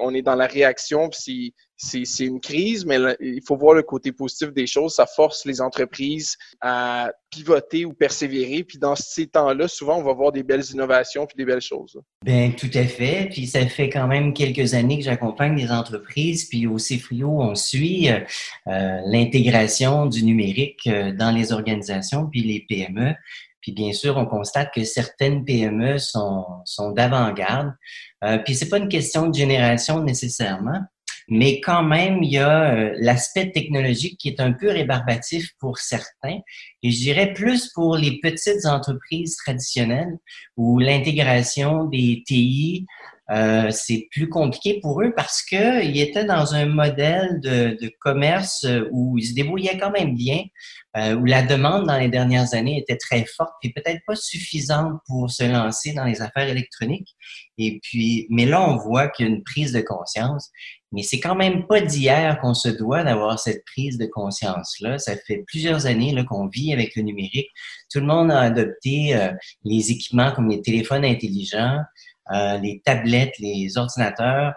[0.00, 4.52] on est dans la réaction, c'est une crise, mais il faut voir le côté positif
[4.52, 4.94] des choses.
[4.94, 8.64] Ça force les entreprises à pivoter ou persévérer.
[8.64, 12.00] Puis dans ces temps-là, souvent, on va voir des belles innovations puis des belles choses.
[12.24, 13.28] Bien, tout à fait.
[13.30, 16.48] Puis ça fait quand même quelques années que j'accompagne des entreprises.
[16.48, 22.64] Puis au CFRIO, on suit euh, l'intégration du numérique euh, dans les organisations puis les
[22.68, 23.14] PME.
[23.60, 27.72] Puis bien sûr, on constate que certaines PME sont d'avant-garde.
[28.26, 30.80] Euh, puis c'est pas une question de génération nécessairement,
[31.28, 35.78] mais quand même, il y a euh, l'aspect technologique qui est un peu rébarbatif pour
[35.78, 36.38] certains,
[36.82, 40.18] et je dirais plus pour les petites entreprises traditionnelles
[40.56, 42.86] où l'intégration des TI,
[43.30, 48.66] euh, c'est plus compliqué pour eux parce qu'ils étaient dans un modèle de, de, commerce
[48.92, 50.42] où ils se débrouillaient quand même bien,
[50.96, 54.94] euh, où la demande dans les dernières années était très forte et peut-être pas suffisante
[55.06, 57.14] pour se lancer dans les affaires électroniques.
[57.58, 60.50] Et puis, mais là, on voit qu'il y a une prise de conscience.
[60.92, 64.98] Mais c'est quand même pas d'hier qu'on se doit d'avoir cette prise de conscience-là.
[64.98, 67.50] Ça fait plusieurs années qu'on vit avec le numérique.
[67.92, 69.32] Tout le monde a adopté euh,
[69.64, 71.80] les équipements comme les téléphones intelligents,
[72.32, 74.54] euh, les tablettes, les ordinateurs,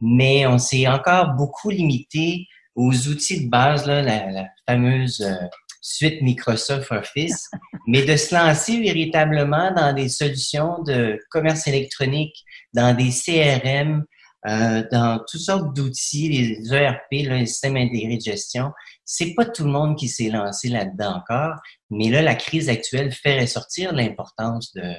[0.00, 5.46] mais on s'est encore beaucoup limité aux outils de base, là, la, fameuse euh,
[5.82, 7.50] suite Microsoft Office,
[7.86, 12.36] mais de se lancer véritablement dans des solutions de commerce électronique,
[12.72, 14.04] dans des CRM,
[14.48, 18.72] euh, dans toutes sortes d'outils, les ERP, les systèmes intégrés de gestion.
[19.04, 21.56] C'est pas tout le monde qui s'est lancé là-dedans encore,
[21.90, 24.94] mais là, la crise actuelle fait ressortir l'importance de,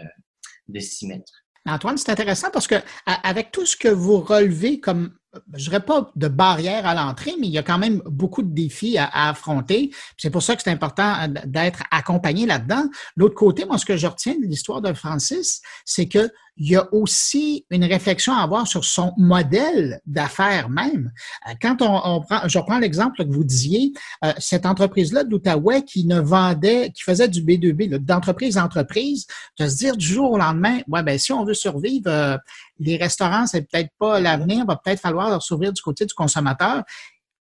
[0.67, 1.40] de s'y mettre.
[1.65, 5.11] Antoine, c'est intéressant parce que avec tout ce que vous relevez comme
[5.53, 8.53] je dirais pas de barrière à l'entrée, mais il y a quand même beaucoup de
[8.53, 9.91] défis à, affronter.
[10.17, 12.83] C'est pour ça que c'est important euh, d'être accompagné là-dedans.
[13.15, 16.75] L'autre côté, moi, ce que je retiens de l'histoire de Francis, c'est que il y
[16.75, 21.11] a aussi une réflexion à avoir sur son modèle d'affaires même.
[21.49, 26.05] Euh, quand on, prend, je reprends l'exemple que vous disiez, euh, cette entreprise-là d'Outaouais qui
[26.05, 29.25] ne vendait, qui faisait du B2B, d'entreprise à entreprise,
[29.59, 32.39] de se dire du jour au lendemain, ouais, ben si on veut survivre,
[32.79, 36.83] les restaurants, c'est peut-être pas l'avenir, va peut-être falloir leur s'ouvrir du côté du consommateur.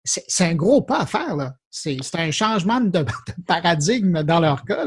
[0.04, 1.54] C'est un gros pas à faire, là.
[1.70, 3.04] C'est un changement de,
[3.46, 4.86] paradigme dans leur cas.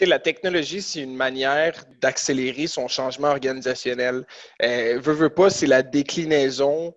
[0.00, 4.26] La technologie, c'est une manière d'accélérer son changement organisationnel.
[4.62, 6.94] Euh, veut, veut pas, c'est la déclinaison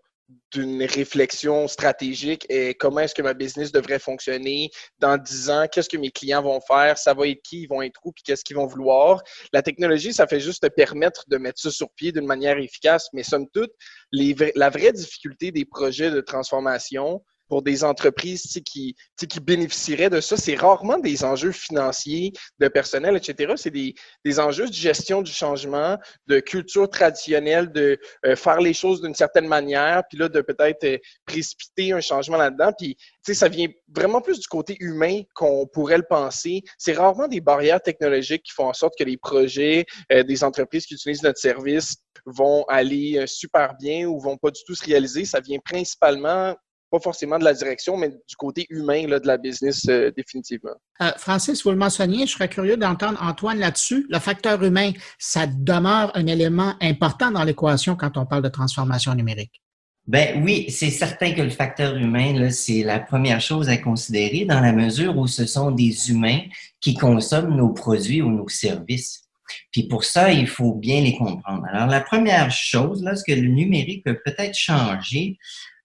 [0.51, 5.89] d'une réflexion stratégique et comment est-ce que ma business devrait fonctionner dans 10 ans, qu'est-ce
[5.89, 8.43] que mes clients vont faire, ça va être qui, ils vont être où, puis qu'est-ce
[8.43, 9.23] qu'ils vont vouloir.
[9.53, 13.07] La technologie, ça fait juste te permettre de mettre ça sur pied d'une manière efficace,
[13.13, 13.71] mais somme toute,
[14.11, 20.37] la vraie difficulté des projets de transformation, pour des entreprises qui, qui bénéficieraient de ça,
[20.37, 23.53] c'est rarement des enjeux financiers, de personnel, etc.
[23.57, 28.73] C'est des, des, enjeux de gestion du changement, de culture traditionnelle, de euh, faire les
[28.73, 32.71] choses d'une certaine manière, puis là, de peut-être euh, précipiter un changement là-dedans.
[32.77, 32.95] Puis,
[33.33, 36.63] ça vient vraiment plus du côté humain qu'on pourrait le penser.
[36.77, 40.85] C'est rarement des barrières technologiques qui font en sorte que les projets euh, des entreprises
[40.85, 45.25] qui utilisent notre service vont aller super bien ou vont pas du tout se réaliser.
[45.25, 46.55] Ça vient principalement
[46.89, 50.75] pas forcément de la direction, mais du côté humain là, de la business euh, définitivement.
[51.01, 54.05] Euh, Francis, vous le mentionniez, je serais curieux d'entendre Antoine là-dessus.
[54.09, 59.13] Le facteur humain, ça demeure un élément important dans l'équation quand on parle de transformation
[59.13, 59.61] numérique.
[60.07, 64.59] Ben oui, c'est certain que le facteur humain, c'est la première chose à considérer dans
[64.59, 66.41] la mesure où ce sont des humains
[66.81, 69.29] qui consomment nos produits ou nos services.
[69.71, 71.63] Puis pour ça, il faut bien les comprendre.
[71.71, 75.37] Alors la première chose, là, ce que le numérique peut peut-être changer,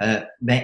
[0.03, 0.63] euh, ben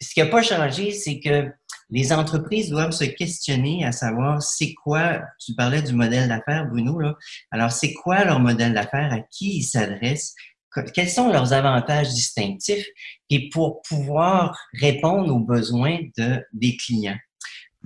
[0.00, 1.50] ce qui n'a pas changé, c'est que
[1.90, 6.98] les entreprises doivent se questionner à savoir c'est quoi, tu parlais du modèle d'affaires, Bruno,
[6.98, 7.16] là.
[7.50, 10.34] Alors, c'est quoi leur modèle d'affaires, à qui ils s'adressent,
[10.94, 12.86] quels sont leurs avantages distinctifs
[13.30, 17.18] et pour pouvoir répondre aux besoins de, des clients.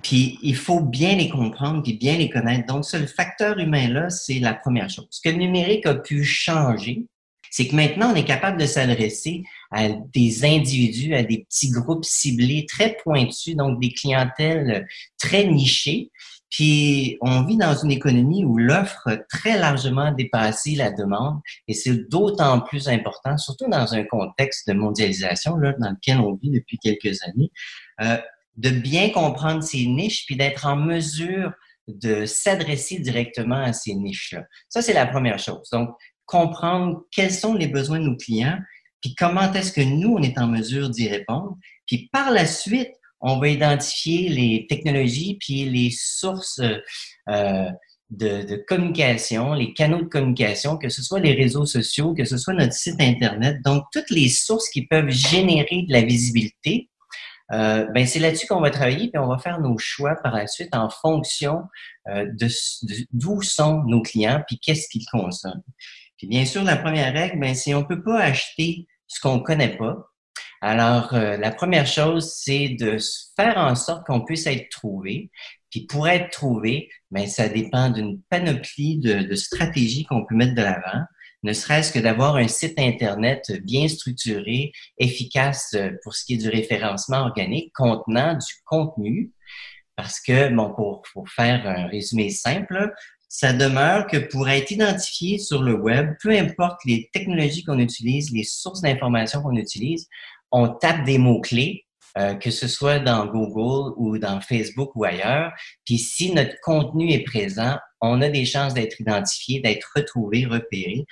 [0.02, 2.66] Puis il faut bien les comprendre et bien les connaître.
[2.66, 5.06] Donc, ce facteur humain-là, c'est la première chose.
[5.10, 7.06] Ce que le numérique a pu changer,
[7.50, 12.04] c'est que maintenant, on est capable de s'adresser à des individus, à des petits groupes
[12.04, 14.86] ciblés très pointus, donc des clientèles
[15.18, 16.10] très nichées.
[16.50, 22.10] Puis on vit dans une économie où l'offre très largement dépassé la demande et c'est
[22.10, 26.78] d'autant plus important, surtout dans un contexte de mondialisation là, dans lequel on vit depuis
[26.78, 27.50] quelques années,
[28.02, 28.18] euh,
[28.58, 31.52] de bien comprendre ces niches puis d'être en mesure
[31.88, 34.44] de s'adresser directement à ces niches-là.
[34.68, 35.68] Ça, c'est la première chose.
[35.70, 35.90] Donc,
[36.26, 38.58] comprendre quels sont les besoins de nos clients,
[39.02, 41.58] puis comment est-ce que nous, on est en mesure d'y répondre?
[41.86, 46.60] Puis par la suite, on va identifier les technologies puis les sources
[47.28, 47.70] euh,
[48.10, 52.36] de, de, communication, les canaux de communication, que ce soit les réseaux sociaux, que ce
[52.36, 53.58] soit notre site Internet.
[53.64, 56.88] Donc, toutes les sources qui peuvent générer de la visibilité,
[57.52, 60.46] euh, ben c'est là-dessus qu'on va travailler, puis on va faire nos choix par la
[60.46, 61.62] suite en fonction
[62.08, 62.48] euh, de
[63.12, 65.62] d'où sont nos clients, puis qu'est-ce qu'ils consomment
[66.26, 69.96] bien sûr, la première règle, ben, c'est on peut pas acheter ce qu'on connaît pas.
[70.60, 72.96] Alors, euh, la première chose, c'est de
[73.36, 75.30] faire en sorte qu'on puisse être trouvé.
[75.70, 80.54] Puis pour être trouvé, ben, ça dépend d'une panoplie de, de stratégies qu'on peut mettre
[80.54, 81.04] de l'avant
[81.42, 86.38] ne serait-ce que d'avoir un site Internet bien structuré, efficace euh, pour ce qui est
[86.38, 89.32] du référencement organique, contenant du contenu.
[89.96, 92.92] Parce que, bon, pour, pour faire un résumé simple,
[93.32, 98.30] ça demeure que pour être identifié sur le web, peu importe les technologies qu'on utilise,
[98.30, 100.06] les sources d'informations qu'on utilise,
[100.50, 101.86] on tape des mots-clés,
[102.18, 105.50] euh, que ce soit dans Google ou dans Facebook ou ailleurs.
[105.86, 111.06] Puis si notre contenu est présent, on a des chances d'être identifié, d'être retrouvé, repéré.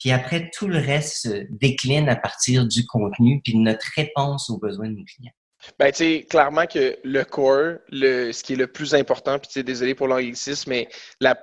[0.00, 4.48] Puis après, tout le reste se décline à partir du contenu puis de notre réponse
[4.48, 5.34] aux besoins de nos clients.
[5.78, 9.62] Ben, tu clairement que le core, le, ce qui est le plus important, puis tu
[9.62, 10.88] désolé pour l'anglicisme, mais
[11.20, 11.36] la,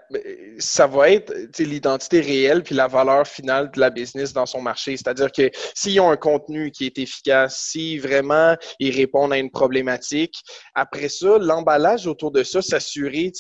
[0.60, 4.98] ça va être l'identité réelle puis la valeur finale de la business dans son marché.
[4.98, 9.52] C'est-à-dire que s'ils ont un contenu qui est efficace, si vraiment ils répondent à une
[9.52, 10.42] problématique,
[10.74, 13.32] après ça, l'emballage autour de ça, s'assurer,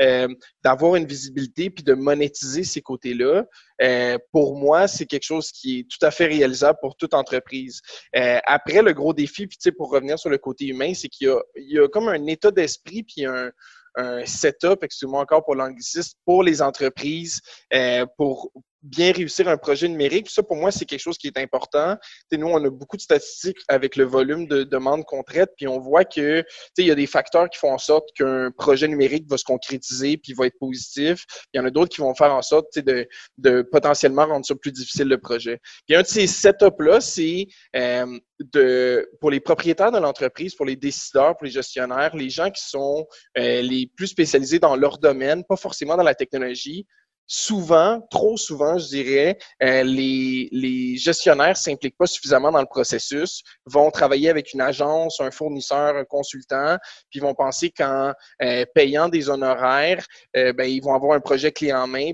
[0.00, 0.28] euh,
[0.64, 3.44] d'avoir une visibilité puis de monétiser ces côtés-là.
[3.82, 7.80] Euh, pour moi, c'est quelque chose qui est tout à fait réalisable pour toute entreprise.
[8.16, 11.74] Euh, après, le gros défi, puis pour revenir sur le côté humain, c'est qu'il y,
[11.74, 13.50] y a, comme un état d'esprit puis un,
[13.98, 17.40] un setup, excusez-moi encore pour l'anglicisme, pour les entreprises,
[17.74, 20.30] euh, pour bien réussir un projet numérique.
[20.30, 21.96] Ça, pour moi, c'est quelque chose qui est important.
[22.32, 25.78] nous, on a beaucoup de statistiques avec le volume de demandes qu'on traite, puis on
[25.78, 26.44] voit que
[26.76, 30.16] il y a des facteurs qui font en sorte qu'un projet numérique va se concrétiser
[30.16, 31.24] puis va être positif.
[31.52, 34.54] Il y en a d'autres qui vont faire en sorte de, de potentiellement rendre ça
[34.54, 35.60] plus difficile le projet.
[35.86, 37.46] Puis un de ces setups-là, c'est
[37.76, 42.50] euh, de, pour les propriétaires de l'entreprise, pour les décideurs, pour les gestionnaires, les gens
[42.50, 46.86] qui sont euh, les plus spécialisés dans leur domaine, pas forcément dans la technologie,
[47.28, 53.42] souvent, trop souvent, je dirais, euh, les, les gestionnaires s'impliquent pas suffisamment dans le processus,
[53.66, 56.78] vont travailler avec une agence, un fournisseur, un consultant,
[57.10, 60.04] puis vont penser qu'en euh, payant des honoraires,
[60.36, 62.12] euh, ben, ils vont avoir un projet clé en main.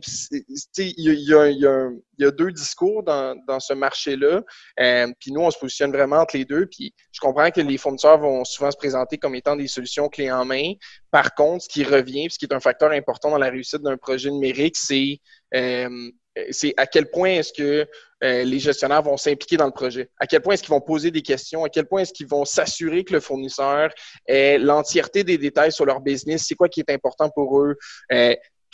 [0.76, 4.42] Il y a, y, y a deux discours dans, dans ce marché-là.
[4.80, 6.66] Euh, puis nous, on se positionne vraiment entre les deux.
[6.66, 10.30] Puis je comprends que les fournisseurs vont souvent se présenter comme étant des solutions clés
[10.30, 10.72] en main.
[11.10, 13.96] Par contre, ce qui revient, ce qui est un facteur important dans la réussite d'un
[13.96, 15.18] projet numérique, c'est
[15.54, 16.10] euh,
[16.50, 17.86] c'est à quel point est-ce que
[18.20, 20.08] les gestionnaires vont s'impliquer dans le projet?
[20.18, 21.62] À quel point est-ce qu'ils vont poser des questions?
[21.62, 23.90] À quel point est-ce qu'ils vont s'assurer que le fournisseur
[24.26, 26.44] ait l'entièreté des détails sur leur business?
[26.48, 27.76] C'est quoi qui est important pour eux?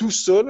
[0.00, 0.42] Tout ça,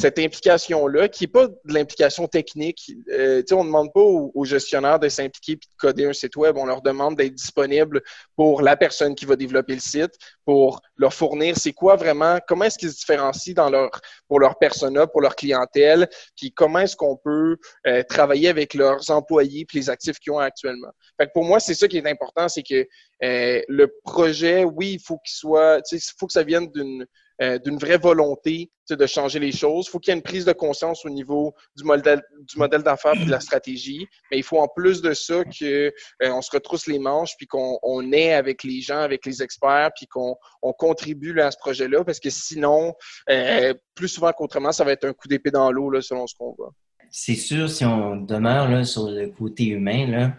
[0.00, 2.90] cette implication-là, qui n'est pas de l'implication technique.
[3.10, 6.56] Euh, on ne demande pas aux, gestionnaires de s'impliquer et de coder un site web.
[6.56, 8.00] On leur demande d'être disponible
[8.34, 10.12] pour la personne qui va développer le site,
[10.46, 13.90] pour leur fournir c'est quoi vraiment, comment est-ce qu'ils se différencient dans leur,
[14.26, 19.10] pour leur persona, pour leur clientèle, puis comment est-ce qu'on peut euh, travailler avec leurs
[19.10, 20.92] employés et les actifs qu'ils ont actuellement.
[21.20, 22.86] Fait pour moi, c'est ça qui est important, c'est que
[23.22, 27.06] euh, le projet, oui, il faut qu'il soit, il faut que ça vienne d'une
[27.42, 29.86] euh, d'une vraie volonté de changer les choses.
[29.88, 32.84] Il faut qu'il y ait une prise de conscience au niveau du modèle, du modèle
[32.84, 34.06] d'affaires et de la stratégie.
[34.30, 37.78] Mais il faut en plus de ça qu'on euh, se retrousse les manches puis qu'on
[37.82, 42.04] on est avec les gens, avec les experts, puis qu'on on contribue à ce projet-là.
[42.04, 42.94] Parce que sinon,
[43.28, 46.54] euh, plus souvent qu'autrement, ça va être un coup d'épée dans l'eau selon ce qu'on
[46.56, 46.72] voit.
[47.10, 50.34] C'est sûr, si on demeure là, sur le côté humain,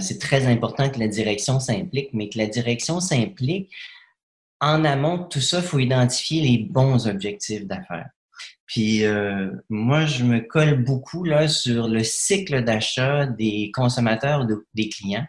[0.00, 3.70] c'est très important que la direction s'implique, mais que la direction s'implique
[4.60, 8.10] en amont de tout ça, faut identifier les bons objectifs d'affaires.
[8.66, 14.88] Puis euh, moi, je me colle beaucoup là sur le cycle d'achat des consommateurs, des
[14.88, 15.26] clients.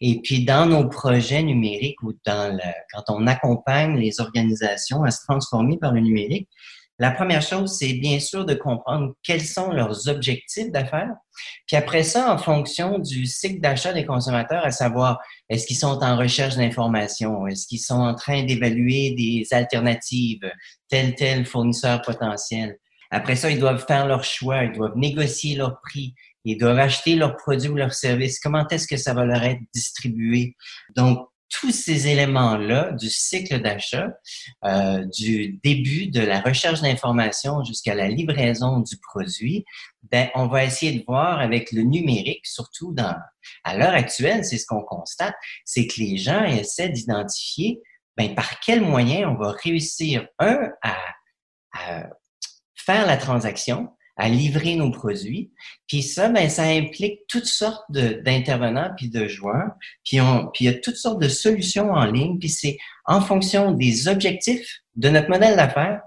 [0.00, 5.12] Et puis dans nos projets numériques ou dans le, quand on accompagne les organisations à
[5.12, 6.48] se transformer par le numérique,
[7.00, 11.14] la première chose, c'est bien sûr de comprendre quels sont leurs objectifs d'affaires.
[11.66, 15.98] Puis après ça, en fonction du cycle d'achat des consommateurs, à savoir, est-ce qu'ils sont
[16.02, 17.46] en recherche d'informations?
[17.46, 20.42] Est-ce qu'ils sont en train d'évaluer des alternatives,
[20.90, 22.76] tel, tel fournisseur potentiel?
[23.10, 27.16] Après ça, ils doivent faire leur choix, ils doivent négocier leur prix, ils doivent acheter
[27.16, 28.38] leurs produits ou leurs services.
[28.38, 30.54] Comment est-ce que ça va leur être distribué?
[30.96, 34.08] Donc, tous ces éléments-là du cycle d'achat,
[34.64, 39.64] euh, du début de la recherche d'informations jusqu'à la livraison du produit,
[40.10, 43.16] ben, on va essayer de voir avec le numérique, surtout dans,
[43.64, 45.34] à l'heure actuelle, c'est ce qu'on constate,
[45.64, 47.80] c'est que les gens essaient d'identifier
[48.16, 50.96] ben, par quel moyen on va réussir, un, à
[52.74, 53.90] faire la transaction,
[54.20, 55.50] à livrer nos produits.
[55.88, 59.70] Puis ça, ben, ça implique toutes sortes d'intervenants puis de joueurs.
[60.04, 62.38] Puis, on, puis il y a toutes sortes de solutions en ligne.
[62.38, 66.02] Puis c'est en fonction des objectifs de notre modèle d'affaires.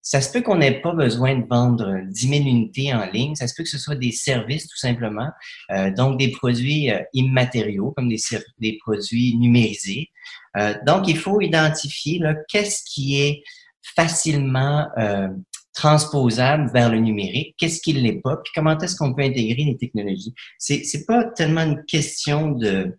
[0.00, 3.34] Ça se peut qu'on n'ait pas besoin de vendre 10 000 unités en ligne.
[3.34, 5.28] Ça se peut que ce soit des services, tout simplement.
[5.72, 8.20] Euh, donc, des produits euh, immatériaux, comme des,
[8.60, 10.10] des produits numérisés.
[10.56, 13.42] Euh, donc, il faut identifier qu'est-ce qui est
[13.96, 15.28] facilement euh,
[15.78, 19.76] transposable vers le numérique, qu'est-ce qu'il n'est pas, puis comment est-ce qu'on peut intégrer les
[19.76, 20.34] technologies?
[20.58, 22.98] C'est c'est pas tellement une question de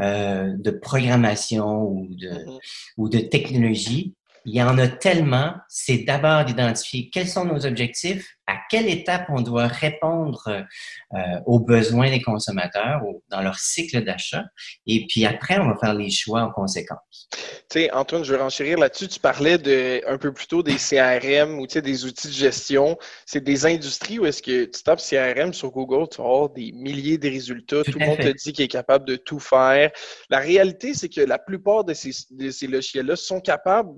[0.00, 2.58] euh, de programmation ou de mm-hmm.
[2.98, 4.14] ou de technologie.
[4.44, 5.54] Il y en a tellement.
[5.68, 11.60] C'est d'abord d'identifier quels sont nos objectifs, à quelle étape on doit répondre euh, aux
[11.60, 14.44] besoins des consommateurs ou dans leur cycle d'achat?
[14.86, 17.28] Et puis après, on va faire les choix en conséquence.
[17.32, 19.08] Tu sais, Antoine, je veux renchérir là-dessus.
[19.08, 22.96] Tu parlais de, un peu plus tôt des CRM ou des outils de gestion.
[23.24, 26.72] C'est des industries où est-ce que tu tapes CRM sur Google, tu vas avoir des
[26.72, 27.82] milliers de résultats.
[27.82, 29.90] Tout, le monde te dit qu'il est capable de tout faire.
[30.30, 33.90] La réalité, c'est que la plupart de ces, de ces logiciels-là sont capables,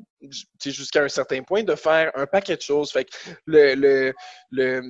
[0.64, 2.90] jusqu'à un certain point, de faire un paquet de choses.
[2.90, 3.10] Fait que
[3.46, 4.12] le, le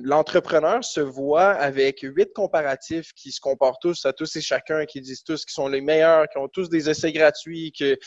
[0.03, 5.01] l'entrepreneur se voit avec huit comparatifs qui se comportent tous à tous et chacun, qui
[5.01, 7.97] disent tous qu'ils sont les meilleurs, qui ont tous des essais gratuits, que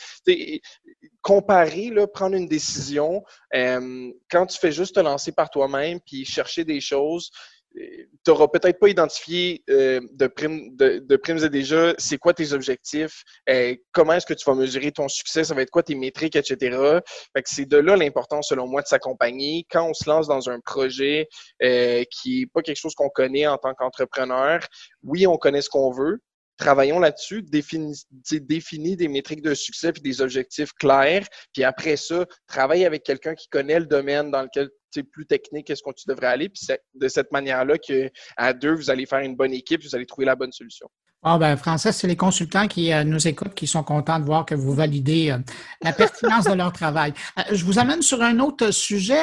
[1.21, 3.23] comparer, prendre une décision,
[3.55, 7.31] euh, quand tu fais juste te lancer par toi-même puis chercher des choses,
[7.75, 12.53] tu n'auras peut-être pas identifié euh, de, primes, de, primes et déjà c'est quoi tes
[12.53, 15.95] objectifs, euh, comment est-ce que tu vas mesurer ton succès, ça va être quoi tes
[15.95, 16.99] métriques, etc.
[17.45, 19.65] c'est de là l'importance, selon moi, de s'accompagner.
[19.71, 21.27] Quand on se lance dans un projet
[21.63, 24.59] euh, qui n'est pas quelque chose qu'on connaît en tant qu'entrepreneur,
[25.03, 26.19] oui, on connaît ce qu'on veut,
[26.57, 32.25] travaillons là-dessus, définis, définis des métriques de succès et des objectifs clairs, puis après ça,
[32.47, 34.69] travaille avec quelqu'un qui connaît le domaine dans lequel
[35.01, 36.49] plus technique, est-ce qu'on tu devrais aller.
[36.49, 40.05] Puis c'est de cette manière-là qu'à deux, vous allez faire une bonne équipe, vous allez
[40.05, 40.87] trouver la bonne solution.
[41.25, 44.45] Ah ben, Français, c'est les consultants qui euh, nous écoutent qui sont contents de voir
[44.45, 45.37] que vous validez euh,
[45.81, 47.13] la pertinence de leur travail.
[47.39, 49.21] Euh, je vous amène sur un autre sujet,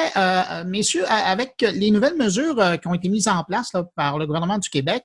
[0.65, 4.69] messieurs, avec les nouvelles mesures qui ont été mises en place par le gouvernement du
[4.69, 5.03] Québec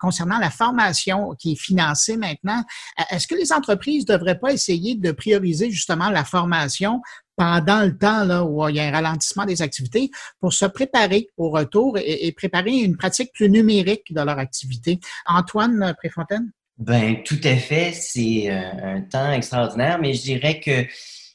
[0.00, 2.62] concernant la formation qui est financée maintenant.
[3.10, 7.00] Est-ce que les entreprises ne devraient pas essayer de prioriser justement la formation
[7.36, 10.10] pendant le temps là, où il y a un ralentissement des activités
[10.40, 15.00] pour se préparer au retour et, préparer une pratique plus numérique de leur activité.
[15.26, 16.50] Antoine Préfontaine?
[16.78, 17.92] Ben, tout à fait.
[17.92, 20.84] C'est euh, un temps extraordinaire, mais je dirais que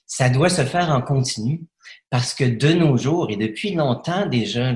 [0.05, 1.61] ça doit se faire en continu
[2.09, 4.73] parce que de nos jours et depuis longtemps déjà,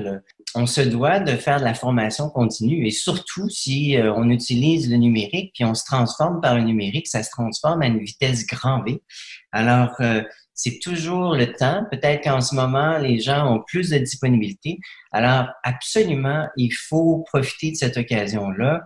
[0.54, 4.88] on se doit de faire de la formation continue et surtout si euh, on utilise
[4.88, 8.46] le numérique puis on se transforme par le numérique, ça se transforme à une vitesse
[8.46, 9.02] grand V.
[9.50, 10.22] Alors, euh,
[10.54, 11.84] c'est toujours le temps.
[11.90, 14.78] Peut-être qu'en ce moment, les gens ont plus de disponibilité.
[15.12, 18.82] Alors, absolument, il faut profiter de cette occasion-là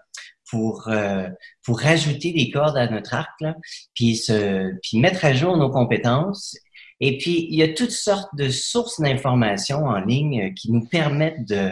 [0.50, 1.28] pour euh,
[1.62, 3.54] pour rajouter des cordes à notre arc, là,
[3.94, 6.56] puis se puis mettre à jour nos compétences
[7.00, 11.46] et puis, il y a toutes sortes de sources d'informations en ligne qui nous permettent
[11.46, 11.70] de,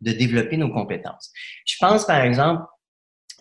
[0.00, 1.30] de développer nos compétences.
[1.64, 2.64] Je pense, par exemple,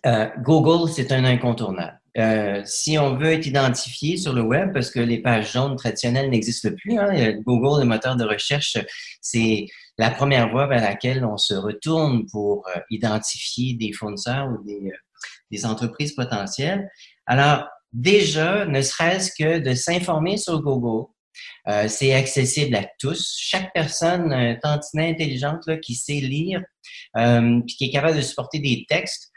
[0.06, 2.00] euh, Google, c'est un incontournable.
[2.18, 6.30] Euh, si on veut être identifié sur le web, parce que les pages jaunes traditionnelles
[6.30, 8.78] n'existent plus, hein, Google, le moteur de recherche,
[9.22, 9.66] c'est
[9.98, 14.88] la première voie vers laquelle on se retourne pour euh, identifier des fournisseurs ou des,
[14.88, 14.98] euh,
[15.52, 16.90] des entreprises potentielles.
[17.26, 21.08] Alors, déjà, ne serait-ce que de s'informer sur Google,
[21.68, 23.36] euh, c'est accessible à tous.
[23.38, 26.62] Chaque personne un tantinet intelligente là, qui sait lire,
[27.14, 29.32] puis qui est capable de supporter des textes,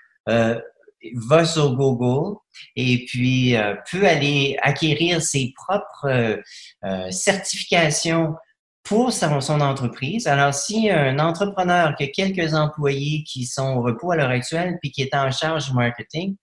[1.15, 2.37] va sur Google
[2.77, 6.41] et puis euh, peut aller acquérir ses propres
[6.85, 8.35] euh, certifications
[8.83, 10.27] pour son, son, entreprise.
[10.27, 14.79] Alors, si un entrepreneur qui a quelques employés qui sont au repos à l'heure actuelle
[14.81, 16.37] puis qui est en charge du marketing,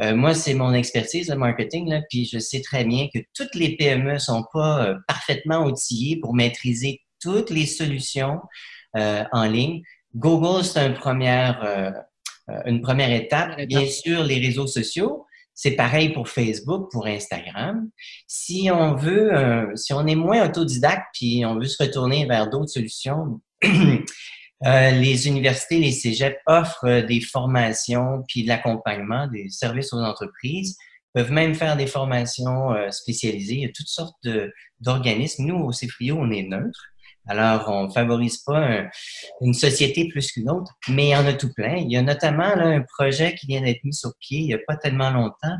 [0.00, 3.54] euh, moi, c'est mon expertise, le marketing, là, puis je sais très bien que toutes
[3.54, 8.40] les PME sont pas euh, parfaitement outillées pour maîtriser toutes les solutions
[8.96, 9.82] euh, en ligne.
[10.14, 11.94] Google, c'est une première,
[12.64, 13.60] une première étape.
[13.62, 17.88] Bien sûr, les réseaux sociaux, c'est pareil pour Facebook, pour Instagram.
[18.26, 22.70] Si on veut, si on est moins autodidacte, puis on veut se retourner vers d'autres
[22.70, 23.40] solutions,
[24.64, 29.98] Euh, les universités, les cégeps offrent euh, des formations puis de l'accompagnement, des services aux
[29.98, 30.76] entreprises,
[31.12, 33.54] peuvent même faire des formations euh, spécialisées.
[33.54, 34.16] Il y a toutes sortes
[34.80, 35.44] d'organismes.
[35.46, 36.86] Nous, au CFRIO, on est neutre.
[37.28, 38.84] Alors, on favorise pas
[39.40, 41.76] une société plus qu'une autre, mais il y en a tout plein.
[41.76, 44.54] Il y a notamment là, un projet qui vient d'être mis sur pied il n'y
[44.54, 45.56] a pas tellement longtemps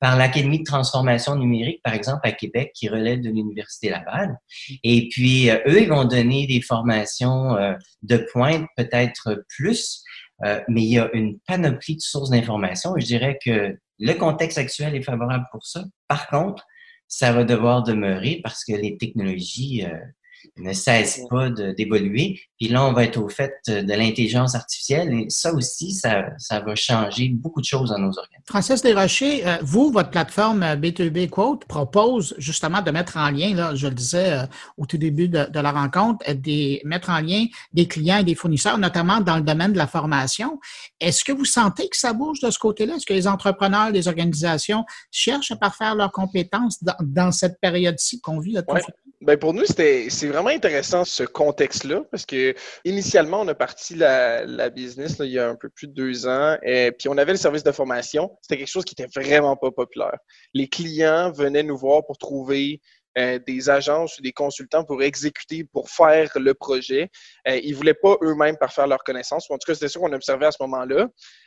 [0.00, 4.36] par l'Académie de transformation numérique, par exemple, à Québec, qui relève de l'Université Laval.
[4.82, 10.02] Et puis, euh, eux, ils vont donner des formations euh, de pointe, peut-être plus,
[10.44, 12.94] euh, mais il y a une panoplie de sources d'informations.
[12.98, 15.84] Je dirais que le contexte actuel est favorable pour ça.
[16.08, 16.64] Par contre,
[17.06, 19.84] ça va devoir demeurer parce que les technologies
[20.56, 22.40] ne cesse pas d'évoluer.
[22.58, 26.60] Puis là, on va être au fait de l'intelligence artificielle et ça aussi, ça, ça,
[26.60, 28.40] va changer beaucoup de choses dans nos organes.
[28.46, 33.74] Francis Desrochers, euh, vous, votre plateforme B2B Quote propose justement de mettre en lien, là,
[33.74, 37.20] je le disais euh, au tout début de, de la rencontre, euh, des, mettre en
[37.20, 40.60] lien des clients et des fournisseurs, notamment dans le domaine de la formation.
[41.00, 42.96] Est-ce que vous sentez que ça bouge de ce côté-là?
[42.96, 48.20] Est-ce que les entrepreneurs, les organisations cherchent à parfaire leurs compétences dans, dans cette période-ci
[48.20, 48.52] qu'on vit?
[48.52, 48.82] Là, ouais.
[49.24, 52.54] Ben pour nous, c'était c'est vraiment intéressant ce contexte-là parce que
[52.84, 56.26] initialement, on a parti la, la business il y a un peu plus de deux
[56.26, 58.36] ans, et puis on avait le service de formation.
[58.42, 60.18] C'était quelque chose qui était vraiment pas populaire.
[60.52, 62.82] Les clients venaient nous voir pour trouver
[63.16, 67.10] euh, des agences ou des consultants pour exécuter, pour faire le projet.
[67.46, 69.48] Euh, ils voulaient pas eux-mêmes parfaire leurs connaissances.
[69.50, 71.06] En tout cas, c'était ça qu'on observait à ce moment-là.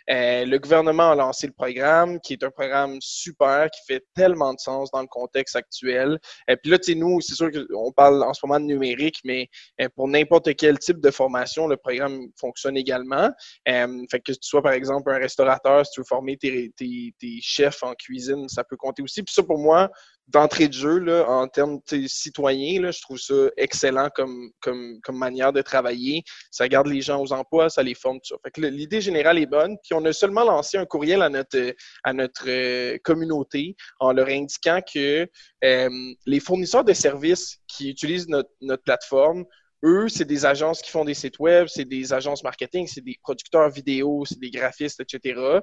[0.10, 4.54] Euh, le gouvernement a lancé le programme, qui est un programme super, qui fait tellement
[4.54, 6.18] de sens dans le contexte actuel.
[6.48, 9.20] Et puis là, tu sais, nous, c'est sûr qu'on parle en ce moment de numérique,
[9.26, 9.50] mais
[9.96, 13.30] pour n'importe quel type de formation, le programme fonctionne également.
[13.66, 17.40] fait que tu sois, par exemple, un restaurateur, si tu veux former tes, tes, tes
[17.42, 19.22] chefs en cuisine, ça peut compter aussi.
[19.22, 19.90] Puis ça, pour moi,
[20.28, 25.54] d'entrée de jeu, là, en termes citoyens, je trouve ça excellent comme, comme, comme manière
[25.54, 26.24] de travailler.
[26.52, 28.50] Ça garde les gens aux emplois, ça les forme, tout ça.
[28.58, 29.78] L'idée générale est bonne.
[29.84, 31.74] Puis on a seulement lancé un courriel à notre,
[32.04, 35.28] à notre euh, communauté en leur indiquant que
[35.64, 35.90] euh,
[36.26, 39.46] les fournisseurs de services qui utilisent notre, notre plateforme
[39.84, 43.16] eux, c'est des agences qui font des sites web, c'est des agences marketing, c'est des
[43.22, 45.62] producteurs vidéo, c'est des graphistes, etc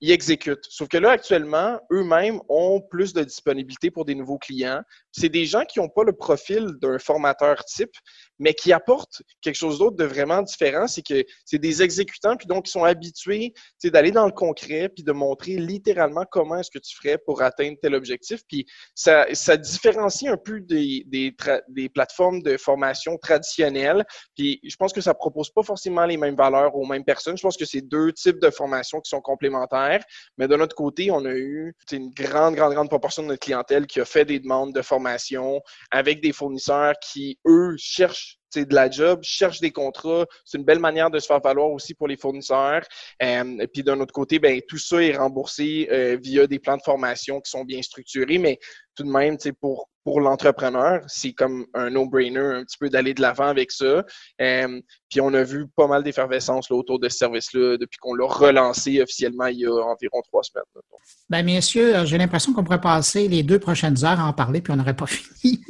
[0.00, 0.64] ils exécutent.
[0.68, 4.82] Sauf que là, actuellement, eux-mêmes ont plus de disponibilité pour des nouveaux clients.
[5.12, 7.92] C'est des gens qui n'ont pas le profil d'un formateur type,
[8.38, 10.86] mais qui apportent quelque chose d'autre de vraiment différent.
[10.86, 13.52] C'est que c'est des exécutants, puis donc ils sont habitués
[13.84, 17.76] d'aller dans le concret, puis de montrer littéralement comment est-ce que tu ferais pour atteindre
[17.80, 18.42] tel objectif.
[18.48, 19.26] Puis ça,
[19.56, 21.34] différencie un peu des, des,
[21.68, 24.04] des plateformes de formation traditionnelles.
[24.36, 27.36] Puis je pense que ça propose pas forcément les mêmes valeurs aux mêmes personnes.
[27.36, 29.58] Je pense que c'est deux types de formations qui sont complémentaires
[30.36, 33.86] mais de notre côté, on a eu une grande, grande, grande proportion de notre clientèle
[33.86, 35.60] qui a fait des demandes de formation
[35.90, 40.26] avec des fournisseurs qui, eux, cherchent de la job, cherchent des contrats.
[40.44, 42.82] C'est une belle manière de se faire valoir aussi pour les fournisseurs.
[43.22, 46.76] Euh, et puis d'un autre côté, ben, tout ça est remboursé euh, via des plans
[46.76, 48.58] de formation qui sont bien structurés, mais
[48.94, 53.20] tout de même, pour, pour l'entrepreneur, c'est comme un no-brainer un petit peu d'aller de
[53.20, 54.06] l'avant avec ça.
[54.40, 54.80] Euh,
[55.10, 59.02] puis on a vu pas mal d'effervescence autour de ce service-là depuis qu'on l'a relancé
[59.02, 60.64] officiellement il y a environ trois semaines.
[61.28, 64.62] Bien, messieurs, euh, j'ai l'impression qu'on pourrait passer les deux prochaines heures à en parler,
[64.62, 65.60] puis on n'aurait pas fini.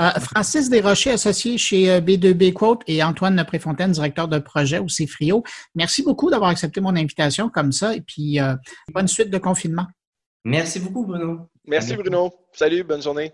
[0.00, 5.42] Euh, Francis Desrochers, associé chez B2B Quote, et Antoine Préfontaine, directeur de projet au CIFRIO.
[5.74, 8.38] Merci beaucoup d'avoir accepté mon invitation comme ça, et puis
[8.94, 9.86] bonne suite de confinement.
[10.44, 11.48] Merci beaucoup, Bruno.
[11.66, 12.32] Merci, Bruno.
[12.52, 13.32] Salut, bonne journée.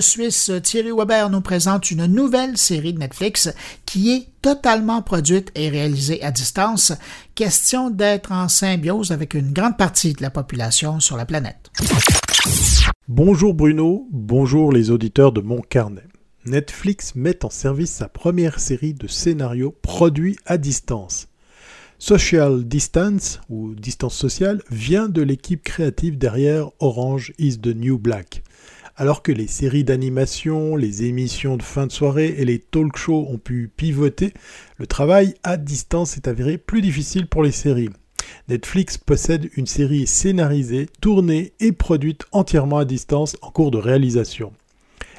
[0.00, 3.52] Suisse, Thierry Weber nous présente une nouvelle série de Netflix
[3.84, 6.92] qui est totalement produite et réalisée à distance.
[7.34, 11.70] Question d'être en symbiose avec une grande partie de la population sur la planète.
[13.08, 16.06] Bonjour Bruno, bonjour les auditeurs de mon carnet.
[16.44, 21.28] Netflix met en service sa première série de scénarios produits à distance.
[21.98, 28.42] Social Distance, ou Distance sociale, vient de l'équipe créative derrière Orange is the New Black.
[28.98, 33.26] Alors que les séries d'animation, les émissions de fin de soirée et les talk shows
[33.28, 34.32] ont pu pivoter,
[34.78, 37.90] le travail à distance est avéré plus difficile pour les séries.
[38.48, 44.54] Netflix possède une série scénarisée, tournée et produite entièrement à distance en cours de réalisation.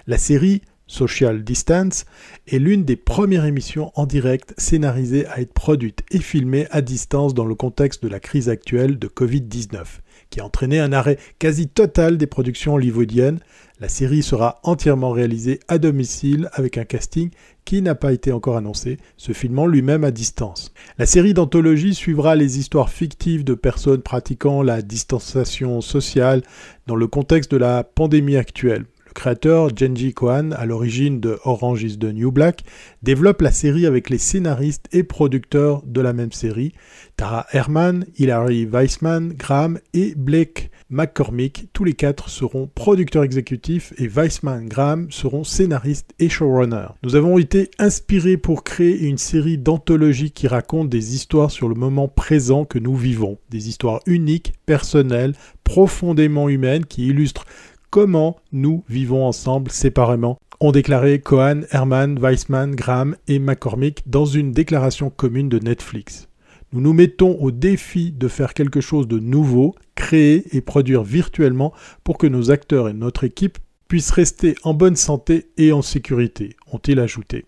[0.08, 2.06] La série Social Distance
[2.48, 7.34] est l'une des premières émissions en direct scénarisées à être produite et filmée à distance
[7.34, 9.84] dans le contexte de la crise actuelle de Covid-19,
[10.30, 13.40] qui a entraîné un arrêt quasi total des productions hollywoodiennes,
[13.80, 17.30] la série sera entièrement réalisée à domicile avec un casting
[17.66, 20.74] qui n'a pas été encore annoncé, se filmant lui-même à distance.
[20.98, 26.44] La série d'anthologie suivra les histoires fictives de personnes pratiquant la distanciation sociale
[26.88, 28.86] dans le contexte de la pandémie actuelle
[29.18, 32.64] créateur, Genji Kohan, à l'origine de Orange is the New Black,
[33.02, 36.74] développe la série avec les scénaristes et producteurs de la même série,
[37.16, 41.70] Tara Herman, Hilary Weissman, Graham et Blake McCormick.
[41.74, 46.94] Tous les quatre seront producteurs exécutifs et Weissman Graham seront scénaristes et showrunners.
[47.02, 51.76] Nous avons été inspirés pour créer une série d'anthologies qui racontent des histoires sur le
[51.76, 57.46] moment présent que nous vivons, des histoires uniques, personnelles, profondément humaines qui illustrent
[57.90, 64.52] comment nous vivons ensemble séparément, ont déclaré Cohen, Herman, Weissman, Graham et McCormick dans une
[64.52, 66.28] déclaration commune de Netflix.
[66.74, 71.74] Nous nous mettons au défi de faire quelque chose de nouveau, créer et produire virtuellement
[72.04, 73.58] pour que nos acteurs et notre équipe
[73.88, 77.46] puissent rester en bonne santé et en sécurité, ont-ils ajouté.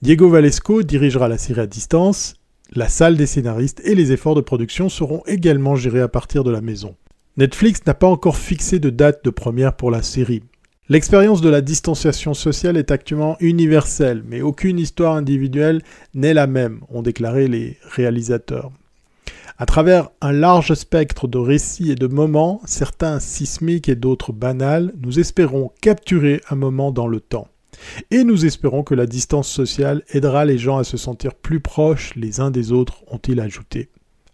[0.00, 2.36] Diego Valesco dirigera la série à distance,
[2.72, 6.50] la salle des scénaristes et les efforts de production seront également gérés à partir de
[6.50, 6.96] la maison.
[7.38, 10.42] Netflix n'a pas encore fixé de date de première pour la série.
[10.88, 15.82] L'expérience de la distanciation sociale est actuellement universelle, mais aucune histoire individuelle
[16.14, 18.72] n'est la même, ont déclaré les réalisateurs.
[19.56, 24.92] À travers un large spectre de récits et de moments, certains sismiques et d'autres banals,
[25.00, 27.46] nous espérons capturer un moment dans le temps.
[28.10, 32.16] Et nous espérons que la distance sociale aidera les gens à se sentir plus proches
[32.16, 33.90] les uns des autres, ont-ils ajouté.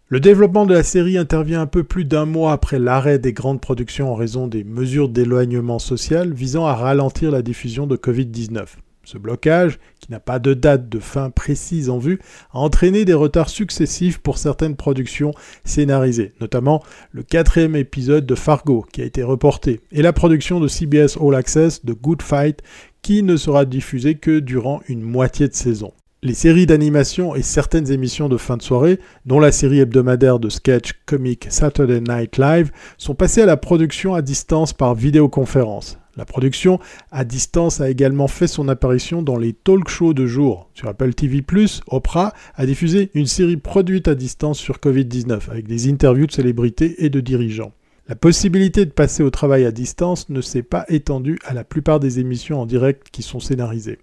[0.09, 3.62] Le développement de la série intervient un peu plus d'un mois après l'arrêt des grandes
[3.62, 8.66] productions en raison des mesures d'éloignement social visant à ralentir la diffusion de Covid-19.
[9.05, 12.20] Ce blocage, qui n'a pas de date de fin précise en vue,
[12.52, 15.32] a entraîné des retards successifs pour certaines productions
[15.64, 20.68] scénarisées, notamment le quatrième épisode de Fargo qui a été reporté, et la production de
[20.68, 22.62] CBS All Access de Good Fight
[23.00, 25.94] qui ne sera diffusée que durant une moitié de saison.
[26.27, 30.49] Les séries d'animation et certaines émissions de fin de soirée, dont la série hebdomadaire de
[30.49, 35.99] sketch comique Saturday Night Live, sont passées à la production à distance par vidéoconférence.
[36.16, 36.79] La production
[37.11, 40.70] à distance a également fait son apparition dans les talk shows de jour.
[40.72, 41.45] Sur Apple TV+,
[41.89, 47.05] Oprah a diffusé une série produite à distance sur Covid-19 avec des interviews de célébrités
[47.05, 47.72] et de dirigeants.
[48.09, 52.01] La possibilité de passer au travail à distance ne s'est pas étendue à la plupart
[52.01, 53.99] des émissions en direct qui sont scénarisées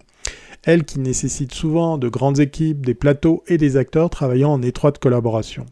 [0.64, 4.98] elle qui nécessite souvent de grandes équipes, des plateaux et des acteurs travaillant en étroite
[4.98, 5.66] collaboration.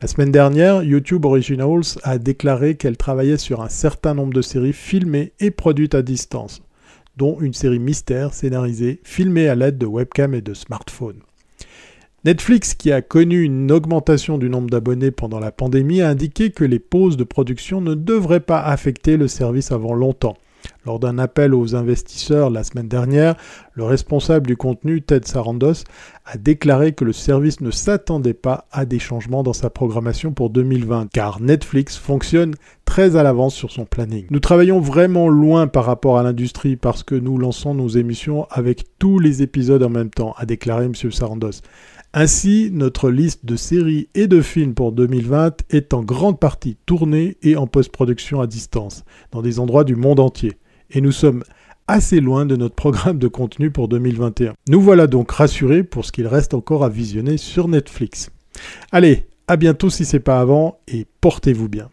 [0.00, 4.72] La semaine dernière, YouTube Originals a déclaré qu'elle travaillait sur un certain nombre de séries
[4.72, 6.62] filmées et produites à distance,
[7.16, 11.20] dont une série mystère scénarisée, filmée à l'aide de webcams et de smartphones.
[12.24, 16.64] Netflix, qui a connu une augmentation du nombre d'abonnés pendant la pandémie, a indiqué que
[16.64, 20.36] les pauses de production ne devraient pas affecter le service avant longtemps.
[20.84, 23.36] Lors d'un appel aux investisseurs la semaine dernière,
[23.72, 25.84] le responsable du contenu, Ted Sarandos,
[26.26, 30.50] a déclaré que le service ne s'attendait pas à des changements dans sa programmation pour
[30.50, 32.54] 2020, car Netflix fonctionne
[32.84, 34.26] très à l'avance sur son planning.
[34.30, 38.84] Nous travaillons vraiment loin par rapport à l'industrie parce que nous lançons nos émissions avec
[38.98, 40.94] tous les épisodes en même temps, a déclaré M.
[40.94, 41.62] Sarandos.
[42.16, 47.36] Ainsi, notre liste de séries et de films pour 2020 est en grande partie tournée
[47.42, 50.52] et en post-production à distance, dans des endroits du monde entier.
[50.92, 51.42] Et nous sommes
[51.88, 54.54] assez loin de notre programme de contenu pour 2021.
[54.68, 58.30] Nous voilà donc rassurés pour ce qu'il reste encore à visionner sur Netflix.
[58.92, 61.90] Allez, à bientôt si c'est pas avant et portez-vous bien.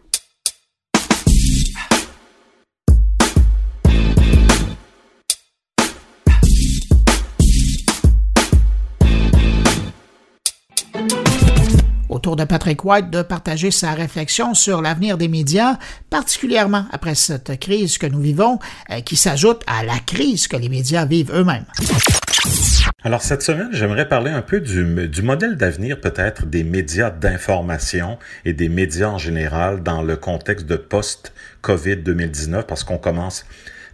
[12.22, 15.80] Autour de Patrick White de partager sa réflexion sur l'avenir des médias,
[16.12, 18.60] particulièrement après cette crise que nous vivons,
[18.92, 21.66] euh, qui s'ajoute à la crise que les médias vivent eux-mêmes.
[23.04, 28.20] Alors cette semaine, j'aimerais parler un peu du, du modèle d'avenir peut-être des médias d'information
[28.46, 33.48] et des médias en général dans le contexte de post-COVID 2019 parce qu'on commence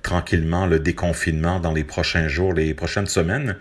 [0.04, 3.56] tranquillement le déconfinement dans les prochains jours, les prochaines semaines.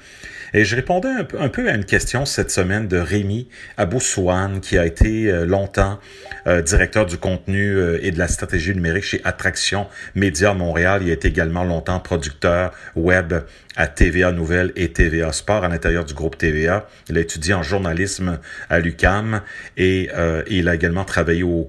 [0.57, 3.47] Et je répondais un, peu à une question cette semaine de Rémi
[3.77, 6.01] Aboussouane, qui a été euh, longtemps
[6.47, 11.03] euh, directeur du contenu euh, et de la stratégie numérique chez Attraction Média Montréal.
[11.03, 13.35] Il a été également longtemps producteur web
[13.77, 16.89] à TVA Nouvelle et TVA Sport à l'intérieur du groupe TVA.
[17.09, 18.39] Il a étudié en journalisme
[18.71, 19.43] à l'UCAM
[19.77, 20.11] et
[20.49, 21.67] il a également travaillé au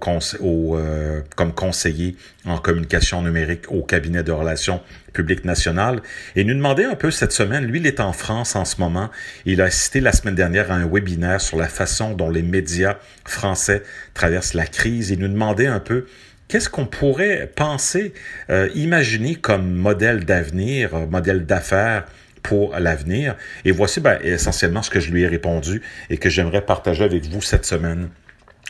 [1.35, 4.81] comme conseiller en communication numérique au cabinet de relations
[5.13, 6.01] publiques nationales.
[6.35, 9.09] Et nous demandait un peu cette semaine, lui, il est en France en ce moment.
[9.45, 12.97] Il a assisté la semaine dernière à un webinaire sur la façon dont les médias
[13.25, 13.83] français
[14.13, 15.09] traversent la crise.
[15.09, 16.05] Il nous demandait un peu
[16.47, 18.13] qu'est-ce qu'on pourrait penser,
[18.49, 22.05] euh, imaginer comme modèle d'avenir, euh, modèle d'affaires
[22.43, 23.35] pour l'avenir?
[23.65, 27.25] Et voici ben, essentiellement ce que je lui ai répondu et que j'aimerais partager avec
[27.25, 28.09] vous cette semaine.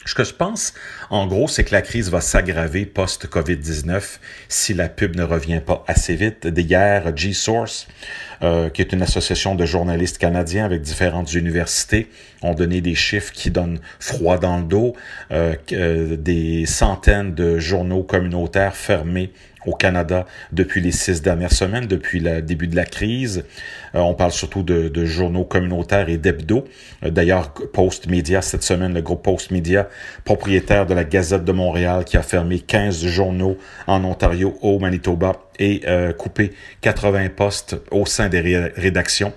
[0.08, 0.74] Ce que je pense,
[1.10, 5.84] en gros, c'est que la crise va s'aggraver post-COVID-19 si la pub ne revient pas
[5.86, 6.48] assez vite.
[6.48, 7.90] D'hier, G-Source,
[8.42, 12.10] euh, qui est une association de journalistes canadiens avec différentes universités,
[12.42, 14.96] ont donné des chiffres qui donnent froid dans le dos.
[15.32, 19.34] Euh, euh, des centaines de journaux communautaires fermés
[19.68, 23.44] au Canada depuis les six dernières semaines, depuis le début de la crise.
[23.94, 26.66] Euh, on parle surtout de, journaux communautaires et d'hebdo.
[27.04, 29.90] Euh, d'ailleurs, Post Media, cette semaine, le groupe Post Media,
[30.24, 35.34] propriétaire de la Gazette de Montréal, qui a fermé 15 journaux en Ontario, au Manitoba,
[35.60, 38.40] et euh, coupé 80 postes au sein des
[38.76, 39.34] rédactions.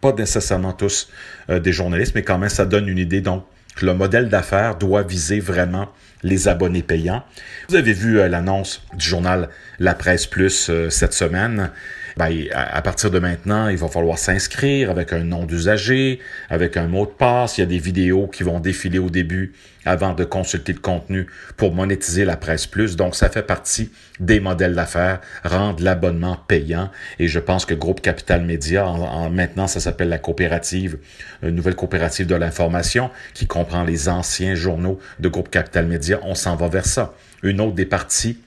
[0.00, 1.08] Pas nécessairement tous
[1.48, 3.20] des journalistes, mais quand même, ça donne une idée.
[3.20, 3.44] Donc,
[3.80, 5.88] le modèle d'affaires doit viser vraiment
[6.22, 7.24] les abonnés payants.
[7.68, 9.48] Vous avez vu euh, l'annonce du journal
[9.78, 11.70] La Presse Plus euh, cette semaine.
[12.16, 16.20] Ben, à, partir de maintenant, il va falloir s'inscrire avec un nom d'usager,
[16.50, 17.56] avec un mot de passe.
[17.56, 19.54] Il y a des vidéos qui vont défiler au début
[19.84, 21.26] avant de consulter le contenu
[21.56, 22.96] pour monétiser la presse plus.
[22.96, 26.90] Donc, ça fait partie des modèles d'affaires, rendre l'abonnement payant.
[27.18, 30.98] Et je pense que Groupe Capital Média, en, maintenant, ça s'appelle la coopérative,
[31.42, 36.20] une nouvelle coopérative de l'information qui comprend les anciens journaux de Groupe Capital Média.
[36.22, 37.14] On s'en va vers ça.
[37.42, 38.38] Une autre des parties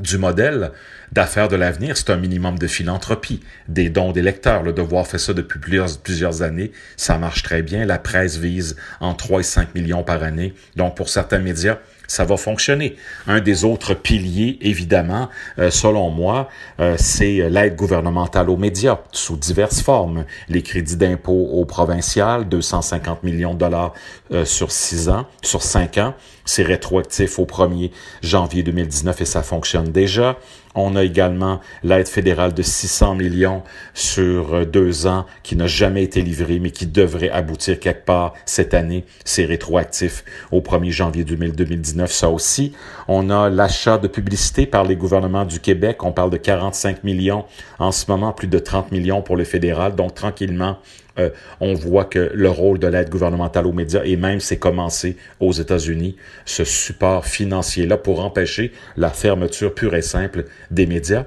[0.00, 0.72] du modèle
[1.12, 4.62] d'affaires de l'avenir, c'est un minimum de philanthropie, des dons des lecteurs.
[4.62, 6.72] Le devoir fait ça depuis plusieurs, années.
[6.96, 7.84] Ça marche très bien.
[7.84, 10.54] La presse vise en 3 et 5 millions par année.
[10.76, 11.78] Donc, pour certains médias,
[12.10, 12.96] ça va fonctionner.
[13.28, 15.28] Un des autres piliers, évidemment,
[15.60, 16.48] euh, selon moi,
[16.80, 20.24] euh, c'est l'aide gouvernementale aux médias sous diverses formes.
[20.48, 23.94] Les crédits d'impôt aux provinciales, 250 millions de dollars
[24.32, 26.14] euh, sur six ans, sur cinq ans.
[26.44, 27.92] C'est rétroactif au 1er
[28.22, 30.36] janvier 2019 et ça fonctionne déjà.
[30.74, 33.62] On a également l'aide fédérale de 600 millions
[33.92, 38.34] sur euh, deux ans qui n'a jamais été livrée, mais qui devrait aboutir quelque part
[38.44, 39.04] cette année.
[39.24, 42.72] C'est rétroactif au 1er janvier 2019, ça aussi.
[43.08, 46.04] On a l'achat de publicité par les gouvernements du Québec.
[46.04, 47.44] On parle de 45 millions
[47.80, 49.96] en ce moment, plus de 30 millions pour le fédéral.
[49.96, 50.78] Donc, tranquillement,
[51.20, 55.16] euh, on voit que le rôle de l'aide gouvernementale aux médias, et même c'est commencé
[55.38, 61.24] aux États-Unis, ce support financier-là pour empêcher la fermeture pure et simple des médias.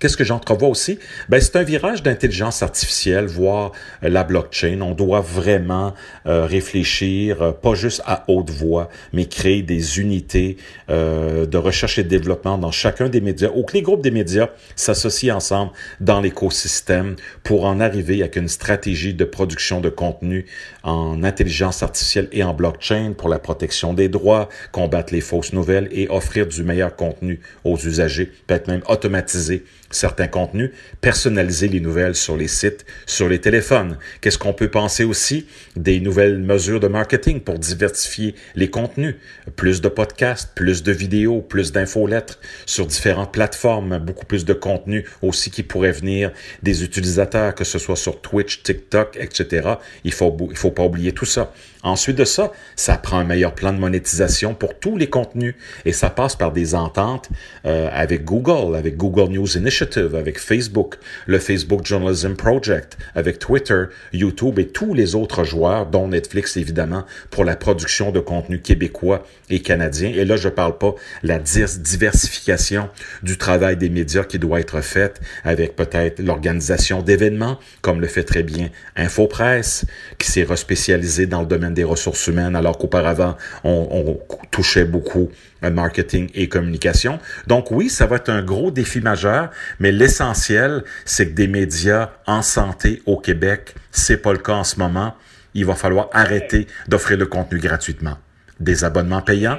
[0.00, 0.98] Qu'est-ce que j'entrevois aussi?
[1.28, 3.72] Ben, c'est un virage d'intelligence artificielle, voire
[4.02, 4.80] euh, la blockchain.
[4.80, 5.92] On doit vraiment
[6.26, 10.56] euh, réfléchir, euh, pas juste à haute voix, mais créer des unités
[10.88, 14.48] de recherche et de développement dans chacun des médias, ou que les groupes des médias
[14.74, 20.46] s'associent ensemble dans l'écosystème pour en arriver avec une stratégie de production de contenu
[20.82, 25.88] en intelligence artificielle et en blockchain pour la protection des droits, combattre les fausses nouvelles
[25.92, 30.70] et offrir du meilleur contenu aux usagers, peut-être même automatiser certains contenus,
[31.00, 33.98] personnaliser les nouvelles sur les sites, sur les téléphones.
[34.20, 35.46] Qu'est-ce qu'on peut penser aussi?
[35.76, 39.16] Des nouvelles mesures de marketing pour diversifier les contenus?
[39.56, 45.04] Plus de podcasts, plus de vidéos, plus d'infolettres sur différentes plateformes, beaucoup plus de contenu
[45.22, 46.30] aussi qui pourrait venir
[46.62, 49.74] des utilisateurs, que ce soit sur Twitch, TikTok, etc.
[50.04, 51.52] Il faut, il faut pas oublier tout ça.
[51.82, 55.54] Ensuite de ça, ça prend un meilleur plan de monétisation pour tous les contenus
[55.86, 57.30] et ça passe par des ententes
[57.64, 63.84] euh, avec Google, avec Google News Initiative, avec Facebook, le Facebook Journalism Project, avec Twitter,
[64.12, 69.26] YouTube et tous les autres joueurs, dont Netflix évidemment, pour la production de contenu québécois
[69.48, 70.10] et canadien.
[70.10, 72.90] Et là, je parle pas la diversification
[73.22, 78.24] du travail des médias qui doit être faite avec peut-être l'organisation d'événements, comme le fait
[78.24, 79.86] très bien InfoPresse,
[80.18, 84.18] qui s'est respécialisé dans le domaine des ressources humaines, alors qu'auparavant, on,
[84.50, 85.30] touchait beaucoup
[85.62, 87.18] à marketing et communication.
[87.46, 92.10] Donc oui, ça va être un gros défi majeur, mais l'essentiel, c'est que des médias
[92.26, 95.14] en santé au Québec, c'est pas le cas en ce moment.
[95.54, 98.18] Il va falloir arrêter d'offrir le contenu gratuitement.
[98.60, 99.58] Des abonnements payants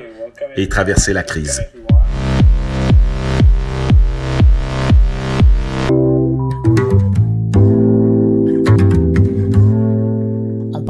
[0.56, 1.62] et traverser la crise.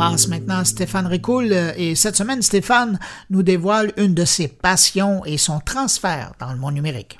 [0.01, 2.97] Passe maintenant à Stéphane Ricoul et cette semaine, Stéphane
[3.29, 7.19] nous dévoile une de ses passions et son transfert dans le monde numérique.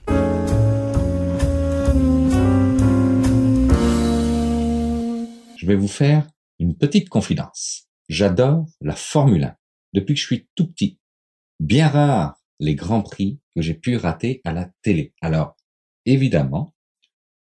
[5.57, 6.27] Je vais vous faire
[6.57, 7.88] une petite confidence.
[8.09, 9.55] J'adore la Formule 1
[9.93, 10.97] depuis que je suis tout petit.
[11.59, 15.13] Bien rare les grands prix que j'ai pu rater à la télé.
[15.21, 15.55] Alors,
[16.07, 16.73] évidemment,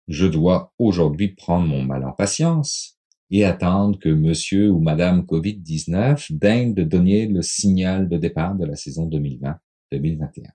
[0.08, 2.97] je dois aujourd'hui prendre mon mal en patience
[3.30, 8.64] et attendre que monsieur ou madame Covid-19 daigne de donner le signal de départ de
[8.64, 10.46] la saison 2020-2021.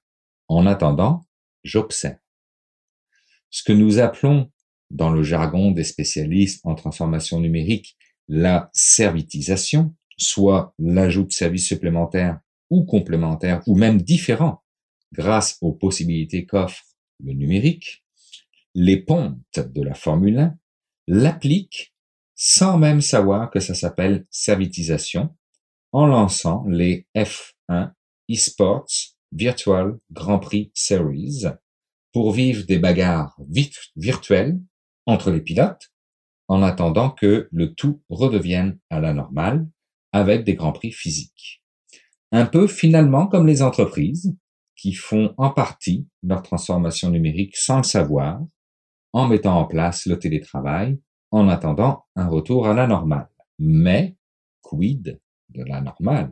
[0.47, 1.26] En attendant,
[1.63, 2.17] j'observe.
[3.49, 4.51] Ce que nous appelons
[4.89, 7.97] dans le jargon des spécialistes en transformation numérique
[8.28, 14.63] la servitisation, soit l'ajout de services supplémentaires ou complémentaires ou même différents
[15.11, 16.84] grâce aux possibilités qu'offre
[17.24, 18.03] le numérique,
[18.74, 20.57] les pontes de la Formule 1
[21.07, 21.93] l'appliquent
[22.36, 25.36] sans même savoir que ça s'appelle servitisation,
[25.91, 27.91] en lançant les F1
[28.27, 28.88] eSports
[29.31, 31.45] Virtual Grand Prix Series
[32.11, 33.38] pour vivre des bagarres
[33.95, 34.59] virtuelles
[35.05, 35.91] entre les pilotes
[36.47, 39.67] en attendant que le tout redevienne à la normale
[40.11, 41.63] avec des grands prix physiques.
[42.31, 44.36] Un peu finalement comme les entreprises
[44.75, 48.41] qui font en partie leur transformation numérique sans le savoir
[49.13, 50.99] en mettant en place le télétravail
[51.34, 53.27] en attendant un retour à la normale.
[53.57, 54.15] Mais,
[54.61, 55.19] quid
[55.49, 56.31] de la normale?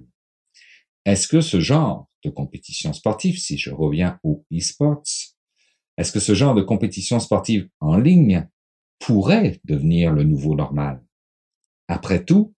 [1.05, 5.03] Est-ce que ce genre de compétition sportive, si je reviens au e-sports,
[5.97, 8.47] est-ce que ce genre de compétition sportive en ligne
[8.99, 11.03] pourrait devenir le nouveau normal?
[11.87, 12.53] Après tout,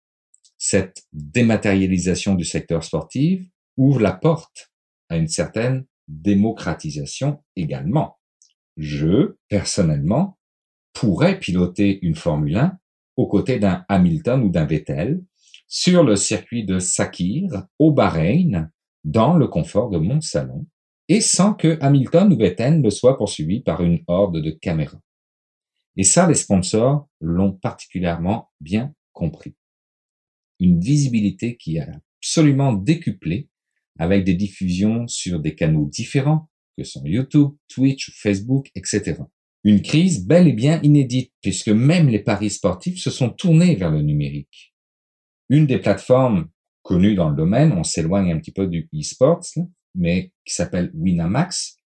[0.57, 3.41] cette dématérialisation du secteur sportif
[3.77, 4.71] ouvre la porte
[5.07, 8.19] à une certaine démocratisation également.
[8.75, 10.37] Je, personnellement,
[10.93, 12.77] pourrait piloter une Formule 1
[13.17, 15.21] aux côtés d'un Hamilton ou d'un Vettel
[15.67, 18.71] sur le circuit de Sakir au Bahreïn
[19.03, 20.65] dans le confort de mon salon
[21.09, 25.01] et sans que Hamilton ou Vettel ne soient poursuivis par une horde de caméras.
[25.97, 29.55] Et ça, les sponsors l'ont particulièrement bien compris.
[30.59, 31.87] Une visibilité qui a
[32.19, 33.49] absolument décuplé
[33.99, 39.17] avec des diffusions sur des canaux différents que sont YouTube, Twitch, Facebook, etc.
[39.63, 43.91] Une crise bel et bien inédite, puisque même les paris sportifs se sont tournés vers
[43.91, 44.73] le numérique.
[45.49, 46.49] Une des plateformes
[46.81, 49.45] connues dans le domaine, on s'éloigne un petit peu du e-sports,
[49.95, 51.77] mais qui s'appelle Winamax,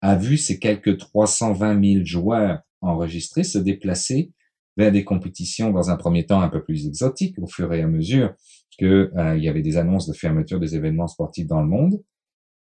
[0.00, 4.32] a vu ses quelques 320 000 joueurs enregistrés se déplacer
[4.76, 7.86] vers des compétitions dans un premier temps un peu plus exotiques au fur et à
[7.86, 8.34] mesure
[8.70, 12.02] qu'il euh, y avait des annonces de fermeture des événements sportifs dans le monde,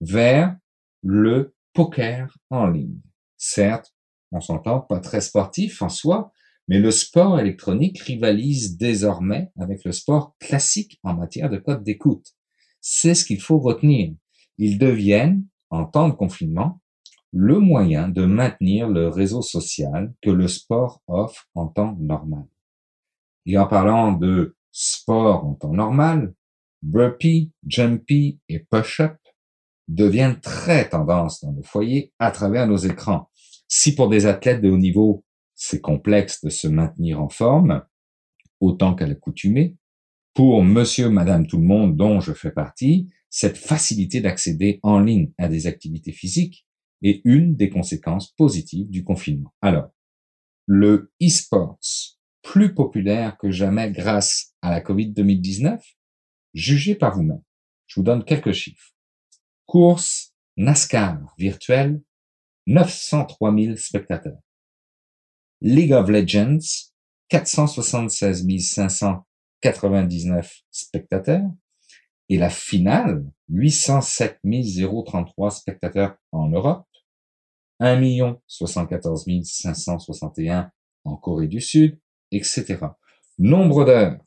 [0.00, 0.56] vers
[1.02, 3.00] le poker en ligne.
[3.36, 3.94] Certes,
[4.32, 6.32] on s'entend, pas très sportif en soi,
[6.68, 12.34] mais le sport électronique rivalise désormais avec le sport classique en matière de code d'écoute.
[12.80, 14.14] C'est ce qu'il faut retenir.
[14.58, 16.80] Ils deviennent, en temps de confinement,
[17.32, 22.46] le moyen de maintenir le réseau social que le sport offre en temps normal.
[23.46, 26.34] Et en parlant de sport en temps normal,
[26.82, 29.16] burpee, jumpy et push-up
[29.88, 33.29] deviennent très tendance dans le foyer à travers nos écrans.
[33.72, 37.84] Si pour des athlètes de haut niveau, c'est complexe de se maintenir en forme,
[38.58, 39.76] autant qu'à l'accoutumée,
[40.34, 45.30] pour monsieur, madame, tout le monde dont je fais partie, cette facilité d'accéder en ligne
[45.38, 46.66] à des activités physiques
[47.02, 49.54] est une des conséquences positives du confinement.
[49.62, 49.90] Alors,
[50.66, 51.78] le e-sports,
[52.42, 55.80] plus populaire que jamais grâce à la COVID 2019,
[56.54, 57.42] jugez par vous-même.
[57.86, 58.96] Je vous donne quelques chiffres.
[59.66, 62.02] Course NASCAR virtuelle,
[62.70, 64.38] 903 000 spectateurs.
[65.60, 66.92] League of Legends,
[67.28, 68.46] 476
[68.88, 71.50] 599 spectateurs.
[72.28, 74.38] Et la finale, 807
[75.04, 76.86] 033 spectateurs en Europe,
[77.80, 80.70] 1 74 561
[81.04, 81.98] en Corée du Sud,
[82.30, 82.78] etc.
[83.38, 84.24] Nombre d'heures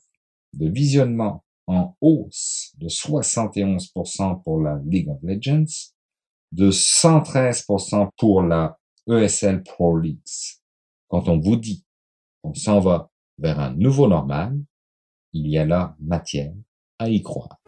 [0.52, 5.93] de visionnement en hausse de 71% pour la League of Legends,
[6.52, 8.78] de 113% pour la
[9.08, 10.00] ESL Pro.
[11.08, 11.84] Quand on vous dit
[12.42, 14.58] qu'on s'en va vers un nouveau normal,
[15.32, 16.54] il y a là matière
[16.98, 17.58] à y croire.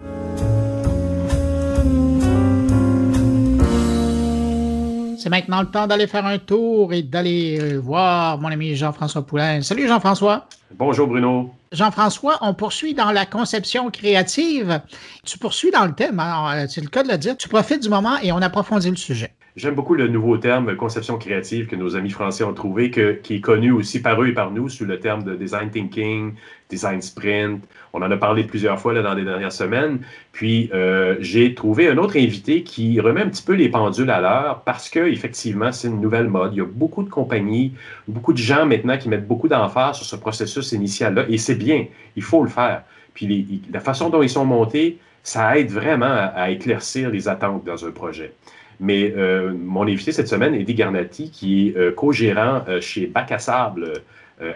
[5.26, 9.26] C'est maintenant le temps d'aller faire un tour et d'aller euh, voir mon ami Jean-François
[9.26, 9.60] Poulain.
[9.60, 10.46] Salut Jean-François.
[10.78, 11.52] Bonjour Bruno.
[11.72, 14.80] Jean-François, on poursuit dans la conception créative.
[15.24, 17.36] Tu poursuis dans le thème, hein, c'est le cas de le dire.
[17.36, 19.32] Tu profites du moment et on approfondit le sujet.
[19.56, 23.34] J'aime beaucoup le nouveau terme conception créative que nos amis français ont trouvé, que, qui
[23.36, 26.34] est connu aussi par eux et par nous sous le terme de design thinking,
[26.68, 27.64] design sprint.
[27.92, 30.00] On en a parlé plusieurs fois dans les dernières semaines.
[30.32, 34.20] Puis euh, j'ai trouvé un autre invité qui remet un petit peu les pendules à
[34.20, 36.52] l'heure parce que effectivement c'est une nouvelle mode.
[36.54, 37.72] Il y a beaucoup de compagnies,
[38.08, 41.86] beaucoup de gens maintenant qui mettent beaucoup d'emphase sur ce processus initial-là et c'est bien.
[42.16, 42.82] Il faut le faire.
[43.14, 47.84] Puis la façon dont ils sont montés, ça aide vraiment à, éclaircir les attentes dans
[47.84, 48.32] un projet.
[48.78, 53.38] Mais euh, mon invité cette semaine, Eddie Garnati, qui est euh, co-gérant chez Bac à
[53.38, 54.02] Sable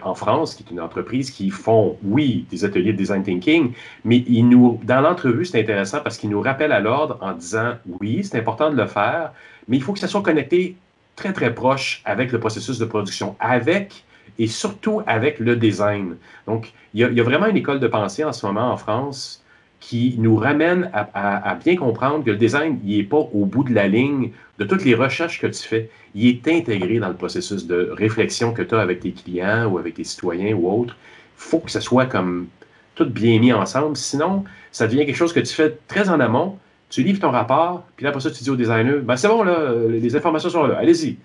[0.03, 3.73] en France, qui est une entreprise qui font, oui, des ateliers de design thinking,
[4.05, 7.73] mais il nous, dans l'entrevue, c'est intéressant parce qu'il nous rappelle à l'ordre en disant,
[7.99, 9.33] oui, c'est important de le faire,
[9.67, 10.75] mais il faut que ça soit connecté
[11.15, 14.03] très, très proche avec le processus de production, avec
[14.37, 16.15] et surtout avec le design.
[16.47, 18.71] Donc, il y a, il y a vraiment une école de pensée en ce moment
[18.71, 19.41] en France
[19.81, 23.73] qui nous ramène à, bien comprendre que le design, il n'est pas au bout de
[23.73, 25.89] la ligne de toutes les recherches que tu fais.
[26.13, 29.77] Il est intégré dans le processus de réflexion que tu as avec tes clients ou
[29.77, 30.95] avec tes citoyens ou autres.
[31.37, 32.47] Il faut que ce soit comme
[32.95, 33.95] tout bien mis ensemble.
[33.95, 36.57] Sinon, ça devient quelque chose que tu fais très en amont.
[36.89, 39.43] Tu livres ton rapport, puis là, après ça, tu dis au designer, ben c'est bon,
[39.43, 41.17] là, les informations sont là, allez-y.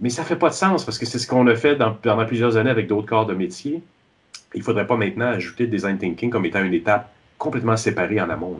[0.00, 2.26] Mais ça ne fait pas de sens parce que c'est ce qu'on a fait pendant
[2.26, 3.82] plusieurs années avec d'autres corps de métier.
[4.54, 8.20] Il ne faudrait pas maintenant ajouter le design thinking comme étant une étape complètement séparé
[8.20, 8.58] en amont.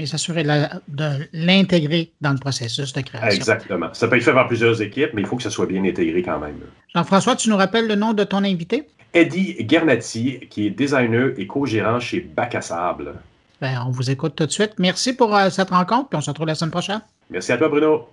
[0.00, 3.36] Mais s'assurer de l'intégrer dans le processus de création.
[3.36, 3.92] Exactement.
[3.92, 6.22] Ça peut être fait par plusieurs équipes, mais il faut que ça soit bien intégré
[6.22, 6.56] quand même.
[6.94, 8.88] Jean-François, tu nous rappelles le nom de ton invité?
[9.12, 13.12] Eddie Gernati, qui est designer et co-gérant chez Bac à Sable.
[13.60, 14.72] Ben, on vous écoute tout de suite.
[14.78, 17.02] Merci pour euh, cette rencontre, puis on se retrouve la semaine prochaine.
[17.28, 18.08] Merci à toi, Bruno.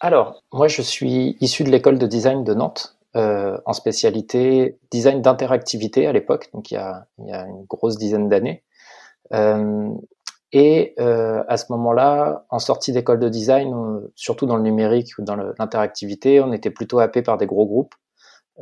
[0.00, 2.96] Alors, moi, je suis issu de l'école de design de Nantes.
[3.16, 7.64] Euh, en spécialité design d'interactivité à l'époque, donc il y, a, il y, a, une
[7.64, 8.62] grosse dizaine d'années.
[9.34, 9.90] Euh,
[10.52, 15.22] et euh, à ce moment-là, en sortie d'école de design, surtout dans le numérique ou
[15.22, 17.94] dans l'interactivité, on était plutôt happé par des gros groupes.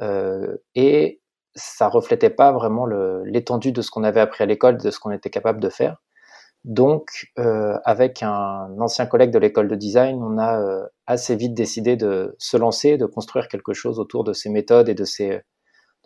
[0.03, 1.21] Euh, et
[1.55, 2.87] ça reflétait pas vraiment
[3.25, 5.97] l'étendue de ce qu'on avait appris à l'école, de ce qu'on était capable de faire.
[6.65, 11.55] Donc, euh, avec un ancien collègue de l'école de design, on a euh, assez vite
[11.55, 15.43] décidé de se lancer, de construire quelque chose autour de ces méthodes et de ces,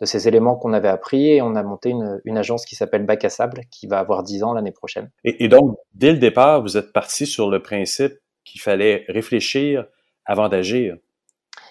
[0.01, 1.29] de ces éléments qu'on avait appris.
[1.29, 4.23] Et on a monté une, une agence qui s'appelle Bac à Sable, qui va avoir
[4.23, 5.09] 10 ans l'année prochaine.
[5.23, 9.85] Et, et, donc, dès le départ, vous êtes parti sur le principe qu'il fallait réfléchir
[10.25, 10.97] avant d'agir.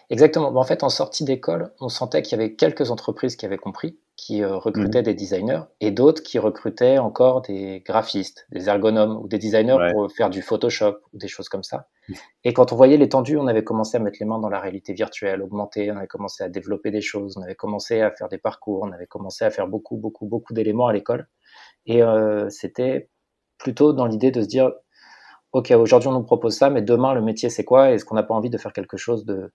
[0.08, 0.54] Exactement.
[0.56, 3.98] En fait, en sortie d'école, on sentait qu'il y avait quelques entreprises qui avaient compris
[4.20, 5.04] qui euh, recrutaient mmh.
[5.04, 10.12] des designers et d'autres qui recrutaient encore des graphistes, des ergonomes ou des designers pour
[10.12, 11.88] faire du Photoshop ou des choses comme ça.
[12.06, 12.14] Mmh.
[12.44, 14.92] Et quand on voyait l'étendue, on avait commencé à mettre les mains dans la réalité
[14.92, 18.36] virtuelle, augmenter, on avait commencé à développer des choses, on avait commencé à faire des
[18.36, 21.26] parcours, on avait commencé à faire beaucoup, beaucoup, beaucoup d'éléments à l'école.
[21.86, 23.08] Et euh, c'était
[23.56, 24.70] plutôt dans l'idée de se dire,
[25.52, 27.90] OK, aujourd'hui on nous propose ça, mais demain le métier c'est quoi?
[27.90, 29.50] Est-ce qu'on n'a pas envie de faire quelque chose de,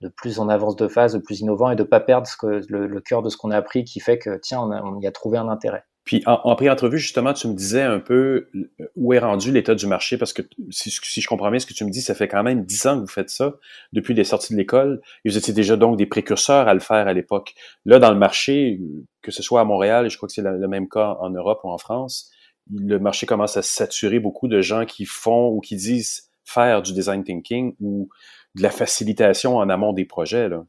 [0.00, 2.60] de plus en avance de phase, de plus innovant et de pas perdre ce que,
[2.68, 5.38] le, cœur de ce qu'on a appris qui fait que tiens, on, y a trouvé
[5.38, 5.84] un intérêt.
[6.04, 8.48] Puis en, en pré-entrevue, justement, tu me disais un peu
[8.94, 11.74] où est rendu l'état du marché, parce que si, si, je comprends bien ce que
[11.74, 13.54] tu me dis, ça fait quand même dix ans que vous faites ça,
[13.92, 17.08] depuis les sorties de l'école, et vous étiez déjà donc des précurseurs à le faire
[17.08, 17.54] à l'époque.
[17.84, 18.80] Là, dans le marché,
[19.22, 21.60] que ce soit à Montréal, et je crois que c'est le même cas en Europe
[21.64, 22.30] ou en France,
[22.72, 26.92] le marché commence à saturer beaucoup de gens qui font ou qui disent faire du
[26.92, 28.08] design thinking ou
[28.56, 30.48] de la facilitation en amont des projets.
[30.48, 30.64] Là.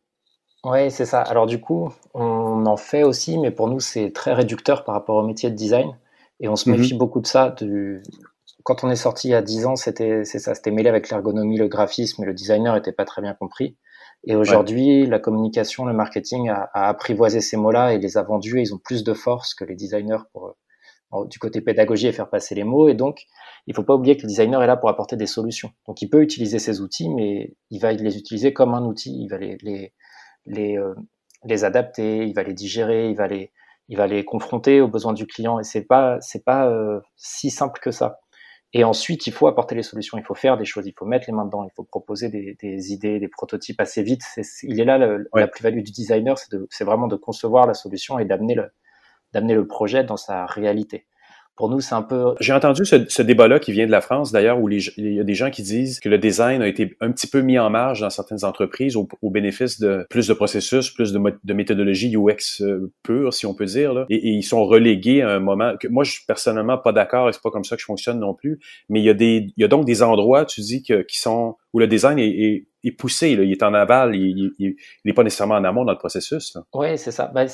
[0.64, 1.22] Oui, c'est ça.
[1.22, 5.16] Alors du coup, on en fait aussi, mais pour nous, c'est très réducteur par rapport
[5.16, 5.98] au métier de design.
[6.40, 6.98] Et on se méfie mm-hmm.
[6.98, 7.50] beaucoup de ça.
[7.50, 8.04] Du...
[8.64, 11.58] Quand on est sorti il y a 10 ans, c'était ça, c'était mêlé avec l'ergonomie,
[11.58, 13.78] le graphisme, et le designer n'était pas très bien compris.
[14.26, 18.60] Et aujourd'hui, la communication, le marketing a, a apprivoisé ces mots-là et les a vendus.
[18.60, 20.56] Et ils ont plus de force que les designers pour
[21.30, 22.90] du côté pédagogie et faire passer les mots.
[22.90, 23.26] Et donc,
[23.66, 25.72] il faut pas oublier que le designer est là pour apporter des solutions.
[25.88, 29.16] Donc, il peut utiliser ces outils, mais il va les utiliser comme un outil.
[29.22, 29.94] Il va les, les,
[30.46, 30.94] les, euh,
[31.46, 33.52] les adapter, il va les digérer, il va les,
[33.90, 35.60] il va les confronter aux besoins du client.
[35.60, 38.20] Et c'est pas, c'est pas euh, si simple que ça.
[38.74, 41.26] Et ensuite, il faut apporter les solutions, il faut faire des choses, il faut mettre
[41.28, 44.24] les mains dedans, il faut proposer des, des idées, des prototypes assez vite.
[44.64, 44.98] il est là
[45.34, 46.38] la plus-value du designer,
[46.70, 48.70] c'est vraiment de concevoir la solution et d'amener le,
[49.34, 51.06] d'amener le projet dans sa réalité
[51.58, 52.36] pour nous, c'est un peu.
[52.40, 55.34] J'ai entendu ce, débat-là qui vient de la France, d'ailleurs, où il y a des
[55.34, 58.12] gens qui disent que le design a été un petit peu mis en marge dans
[58.12, 63.34] certaines entreprises au, bénéfice de plus de processus, plus de, de méthodologie UX euh, pure,
[63.34, 64.06] si on peut dire, là.
[64.10, 67.42] Et, ils sont relégués à un moment moi, je suis personnellement pas d'accord, et c'est
[67.42, 68.60] pas comme ça que je fonctionne non plus.
[68.90, 71.18] Mais il y a des, il y a donc des endroits, tu dis, que, qui
[71.18, 74.76] sont où le design est, est, poussé, là, il est en aval, il
[75.06, 76.58] n'est pas nécessairement en amont dans le processus.
[76.74, 77.28] Oui, c'est ça.
[77.28, 77.46] Bah,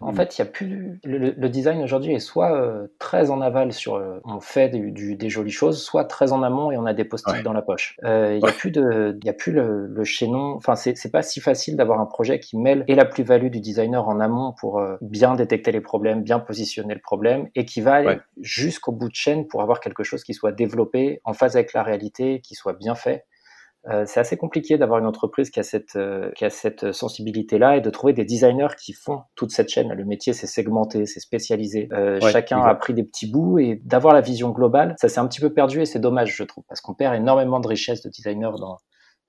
[0.00, 0.16] en mm.
[0.16, 3.94] fait, il y a plus le, design aujourd'hui est soit euh, très en aval sur
[3.94, 7.04] euh, on fait du, des jolies choses, soit très en amont et on a des
[7.04, 7.96] post-it dans la poche.
[8.02, 10.54] Euh, il n'y a plus de, il y a plus le, le chaînon.
[10.56, 14.08] Enfin, c'est pas si facile d'avoir un projet qui mêle et la plus-value du designer
[14.08, 18.16] en amont pour bien détecter les problèmes, bien positionner le problème et qui va aller
[18.40, 21.84] jusqu'au bout de chaîne pour avoir quelque chose qui soit développé en phase avec la
[21.84, 23.24] réalité, qui soit bien fait.
[23.88, 27.76] Euh, c'est assez compliqué d'avoir une entreprise qui a cette, euh, qui a cette sensibilité-là
[27.76, 29.92] et de trouver des designers qui font toute cette chaîne.
[29.92, 31.88] Le métier, c'est segmenté, c'est spécialisé.
[31.92, 35.26] Euh, chacun a pris des petits bouts et d'avoir la vision globale, ça s'est un
[35.26, 38.10] petit peu perdu et c'est dommage, je trouve, parce qu'on perd énormément de richesse de
[38.10, 38.76] designers dans,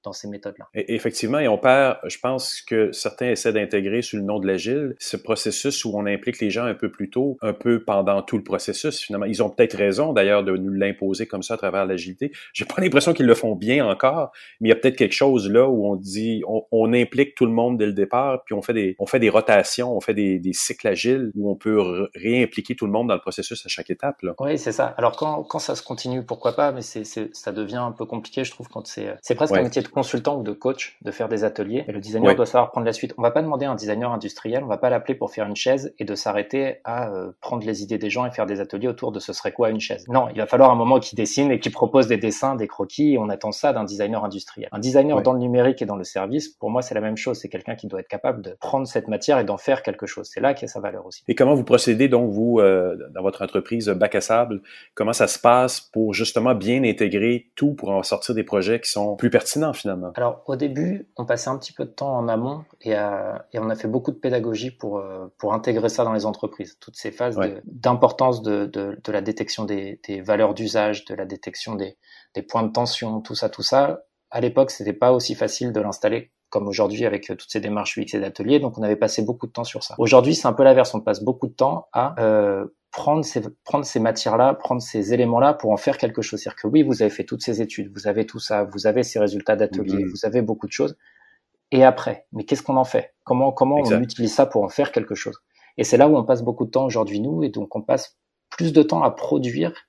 [0.04, 0.68] dans ces méthodes-là.
[0.74, 4.96] Effectivement, et on perd, je pense que certains essaient d'intégrer sous le nom de l'agile
[5.00, 8.38] ce processus où on implique les gens un peu plus tôt, un peu pendant tout
[8.38, 9.00] le processus.
[9.00, 12.32] Finalement, ils ont peut-être raison d'ailleurs de nous l'imposer comme ça à travers l'agilité.
[12.54, 15.50] J'ai pas l'impression qu'ils le font bien encore, mais il y a peut-être quelque chose
[15.50, 18.74] là où on dit, on, implique tout le monde dès le départ, puis on fait
[18.74, 22.76] des, on fait des rotations, on fait des, des cycles agiles où on peut réimpliquer
[22.76, 24.20] tout le monde dans le processus à chaque étape.
[24.24, 24.34] Là.
[24.40, 24.88] Oui, c'est ça.
[24.98, 28.44] Alors quand, quand ça se continue, pourquoi pas, mais c'est, ça devient un peu compliqué,
[28.44, 31.30] je trouve, quand c'est, c'est presque un métier de consultant ou de coach de faire
[31.30, 31.86] des ateliers.
[31.88, 33.14] Et le designer doit savoir prendre la suite.
[33.18, 35.56] On va pas demander à un designer industriel, on va pas l'appeler pour faire une
[35.56, 38.88] chaise et de s'arrêter à euh, prendre les idées des gens et faire des ateliers
[38.88, 40.06] autour de ce serait quoi une chaise.
[40.08, 43.14] Non, il va falloir un moment qu'il dessine et qu'il propose des dessins, des croquis.
[43.14, 44.70] Et on attend ça d'un designer industriel.
[44.72, 47.40] Un designer dans le numérique et dans le service, pour moi, c'est la même chose.
[47.40, 50.30] C'est quelqu'un qui doit être capable de prendre cette matière et d'en faire quelque chose.
[50.32, 51.24] C'est là qu'il y a sa valeur aussi.
[51.28, 54.62] Et comment vous procédez donc vous euh, dans votre entreprise Bac à sable?
[54.94, 58.90] Comment ça se passe pour justement bien intégrer tout pour en sortir des projets qui
[58.90, 62.28] sont plus pertinents finalement alors, au début, on passait un petit peu de temps en
[62.28, 66.26] amont et, on a fait beaucoup de pédagogie pour, euh, pour intégrer ça dans les
[66.26, 66.78] entreprises.
[66.80, 71.98] Toutes ces phases d'importance de, la détection des, valeurs d'usage, de la détection des,
[72.48, 74.04] points de tension, tout ça, tout ça.
[74.32, 77.98] À l'époque, c'était pas aussi facile de l'installer comme aujourd'hui avec euh, toutes ces démarches
[77.98, 78.60] UX et d'ateliers.
[78.60, 79.96] Donc, on avait passé beaucoup de temps sur ça.
[80.00, 80.94] Aujourd'hui, c'est un peu l'inverse.
[80.96, 85.54] On passe beaucoup de temps à euh, prendre ces, prendre ces matières-là, prendre ces éléments-là
[85.54, 86.40] pour en faire quelque chose.
[86.40, 89.04] C'est-à-dire que oui, vous avez fait toutes ces études, vous avez tout ça, vous avez
[89.04, 90.10] ces résultats d'atelier, mm-hmm.
[90.10, 90.98] vous avez beaucoup de choses.
[91.72, 93.14] Et après, mais qu'est-ce qu'on en fait?
[93.24, 95.40] Comment comment on utilise ça pour en faire quelque chose?
[95.78, 98.18] Et c'est là où on passe beaucoup de temps aujourd'hui nous, et donc on passe
[98.50, 99.89] plus de temps à produire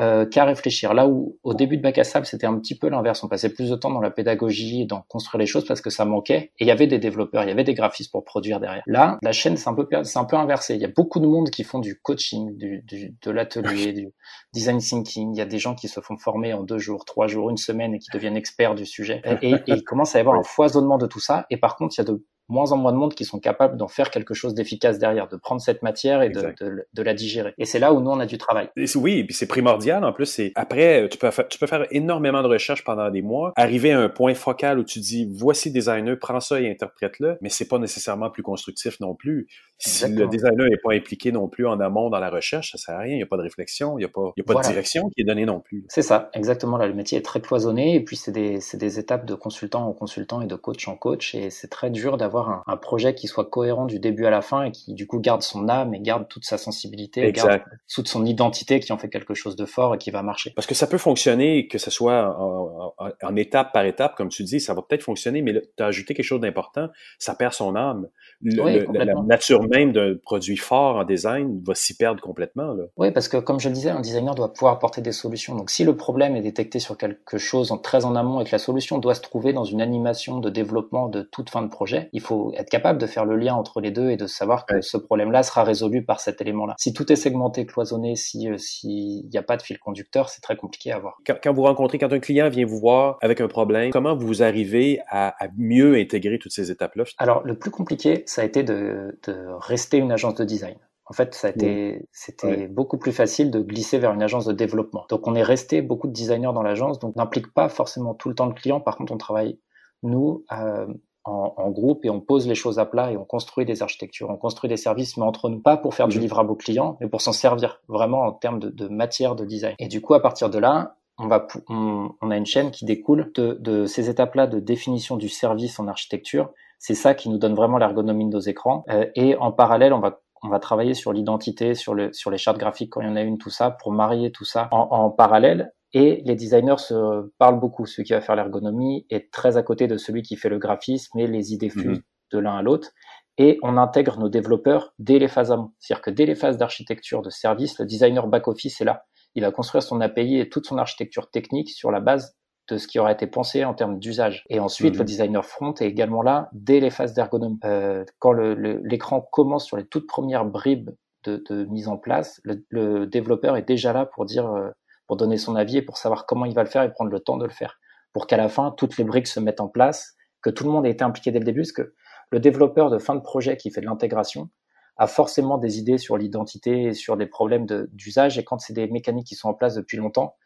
[0.00, 0.94] euh, qu'à réfléchir.
[0.94, 3.22] Là où au début de Bac à sable, c'était un petit peu l'inverse.
[3.22, 5.90] On passait plus de temps dans la pédagogie et dans construire les choses parce que
[5.90, 6.52] ça manquait.
[6.58, 8.82] Et il y avait des développeurs, il y avait des graphistes pour produire derrière.
[8.86, 10.74] Là, la chaîne c'est un peu c'est un peu inversé.
[10.74, 14.08] Il y a beaucoup de monde qui font du coaching, du, du de l'atelier, du
[14.52, 15.34] design thinking.
[15.34, 17.56] Il y a des gens qui se font former en deux jours, trois jours, une
[17.56, 19.22] semaine et qui deviennent experts du sujet.
[19.42, 21.46] Et, et il commence à y avoir un foisonnement de tout ça.
[21.50, 23.76] Et par contre, il y a de moins en moins de monde qui sont capables
[23.76, 27.14] d'en faire quelque chose d'efficace derrière, de prendre cette matière et de, de, de, la
[27.14, 27.54] digérer.
[27.58, 28.68] Et c'est là où nous on a du travail.
[28.94, 30.04] oui, et puis c'est primordial.
[30.04, 33.22] En plus, c'est après tu peux faire, tu peux faire énormément de recherches pendant des
[33.22, 37.38] mois, arriver à un point focal où tu dis voici designer, prends ça et interprète-le,
[37.40, 39.48] mais c'est pas nécessairement plus constructif non plus.
[39.78, 42.94] Si le designer n'est pas impliqué non plus en amont dans la recherche, ça sert
[42.94, 43.14] à rien.
[43.14, 45.08] Il n'y a pas de réflexion, il n'y a pas, y a pas de direction
[45.08, 45.84] qui est donnée non plus.
[45.88, 46.76] C'est ça, exactement.
[46.76, 49.92] Là, le métier est très cloisonné et puis c'est des, des étapes de consultant en
[49.92, 53.28] consultant et de coach en coach et c'est très dur d'avoir d'avoir un, projet qui
[53.28, 56.00] soit cohérent du début à la fin et qui du coup garde son âme et
[56.00, 57.62] garde toute sa sensibilité, garde
[57.92, 60.52] toute son identité qui en fait quelque chose de fort et qui va marcher.
[60.54, 64.60] Parce que ça peut fonctionner, que ce soit en, étape par étape, comme tu dis,
[64.60, 66.88] ça va peut-être fonctionner, mais tu as ajouté quelque chose d'important,
[67.18, 68.08] ça perd son âme.
[68.42, 72.74] la nature même d'un produit fort en design va s'y perdre complètement.
[72.74, 72.84] Là.
[72.96, 75.54] Oui, parce que comme je le disais, un designer doit pouvoir apporter des solutions.
[75.54, 78.52] Donc si le problème est détecté sur quelque chose en, très en amont et que
[78.52, 82.08] la solution doit se trouver dans une animation de développement de toute fin de projet,
[82.12, 84.80] il faut être capable de faire le lien entre les deux et de savoir que
[84.80, 86.74] ce problème-là sera résolu par cet élément-là.
[86.78, 90.40] Si tout est segmenté, cloisonné, si euh, s'il n'y a pas de fil conducteur, c'est
[90.40, 91.18] très compliqué à voir.
[91.26, 95.00] Quand, vous rencontrez, quand un client vient vous voir avec un problème, comment vous arrivez
[95.08, 97.04] à, mieux intégrer toutes ces étapes-là?
[97.18, 99.18] Alors, le plus compliqué, ça a été de,
[99.60, 100.76] rester une agence de design.
[101.06, 104.52] En fait, ça a été, c'était beaucoup plus facile de glisser vers une agence de
[104.52, 105.04] développement.
[105.10, 108.34] Donc, on est resté beaucoup de designers dans l'agence, donc n'implique pas forcément tout le
[108.34, 108.80] temps le client.
[108.80, 109.58] Par contre, on travaille
[110.02, 110.86] nous euh,
[111.24, 114.36] en, groupe et on pose les choses à plat et on construit des architectures, on
[114.36, 116.22] construit des services, mais entre nous, pas pour faire du mhm.
[116.22, 119.74] livrable au client, mais pour s'en servir vraiment en termes de, matière de design.
[119.78, 123.32] Et du coup, à partir de là, on, va, on, a une chaîne qui découle
[123.34, 126.50] de, ces étapes-là de définition du service en architecture.
[126.78, 128.84] C'est ça qui nous donne vraiment l'ergonomie de nos écrans.
[128.90, 132.36] Euh, et en parallèle, on va on va travailler sur l'identité, sur, le, sur les
[132.36, 134.88] chartes graphiques quand il y en a une, tout ça, pour marier tout ça en,
[134.90, 135.72] en parallèle.
[135.94, 137.86] Et les designers se parlent beaucoup.
[137.86, 141.18] Celui qui va faire l'ergonomie est très à côté de celui qui fait le graphisme
[141.18, 142.02] et les idées fusent mhm.
[142.32, 142.90] de l'un à l'autre.
[143.38, 145.72] Et on intègre nos développeurs dès les phases amont.
[145.78, 149.04] C'est-à-dire que dès les phases d'architecture de service, le designer back-office est là.
[149.36, 152.36] Il va construire son API et toute son architecture technique sur la base
[152.68, 154.44] de ce qui aura été pensé en termes d'usage.
[154.48, 155.06] Et ensuite, le mhm.
[155.06, 157.58] designer front est également là dès les phases d'ergonomie.
[157.64, 160.90] Euh, quand l'écran commence sur les toutes premières bribes
[161.24, 164.70] de, de mise en place, le, le, développeur est déjà là pour dire euh,
[165.16, 167.36] donner son avis et pour savoir comment il va le faire et prendre le temps
[167.36, 167.78] de le faire.
[168.12, 170.86] Pour qu'à la fin, toutes les briques se mettent en place, que tout le monde
[170.86, 171.94] ait été impliqué dès le début, parce que
[172.30, 174.50] le développeur de fin de projet qui fait de l'intégration
[174.96, 178.38] a forcément des idées sur l'identité et sur des problèmes d'usage.
[178.38, 180.36] Et quand c'est des mécaniques qui sont en place depuis longtemps,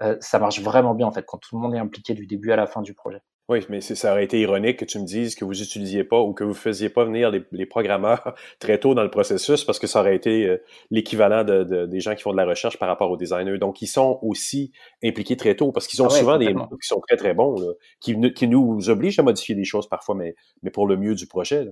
[0.00, 2.50] euh, ça marche vraiment bien en fait, quand tout le monde est impliqué du début
[2.52, 3.22] à la fin du projet.
[3.48, 6.32] Oui, mais ça aurait été ironique que tu me dises que vous n'utilisiez pas ou
[6.32, 10.00] que vous faisiez pas venir les, programmeurs très tôt dans le processus parce que ça
[10.00, 13.16] aurait été euh, l'équivalent de, des gens qui font de la recherche par rapport aux
[13.16, 13.58] designers.
[13.58, 17.00] Donc, ils sont aussi impliqués très tôt parce qu'ils ont ah souvent des qui sont
[17.00, 17.56] très, très bons,
[18.00, 21.26] qui, qui, nous obligent à modifier des choses parfois, mais, mais pour le mieux du
[21.26, 21.66] projet.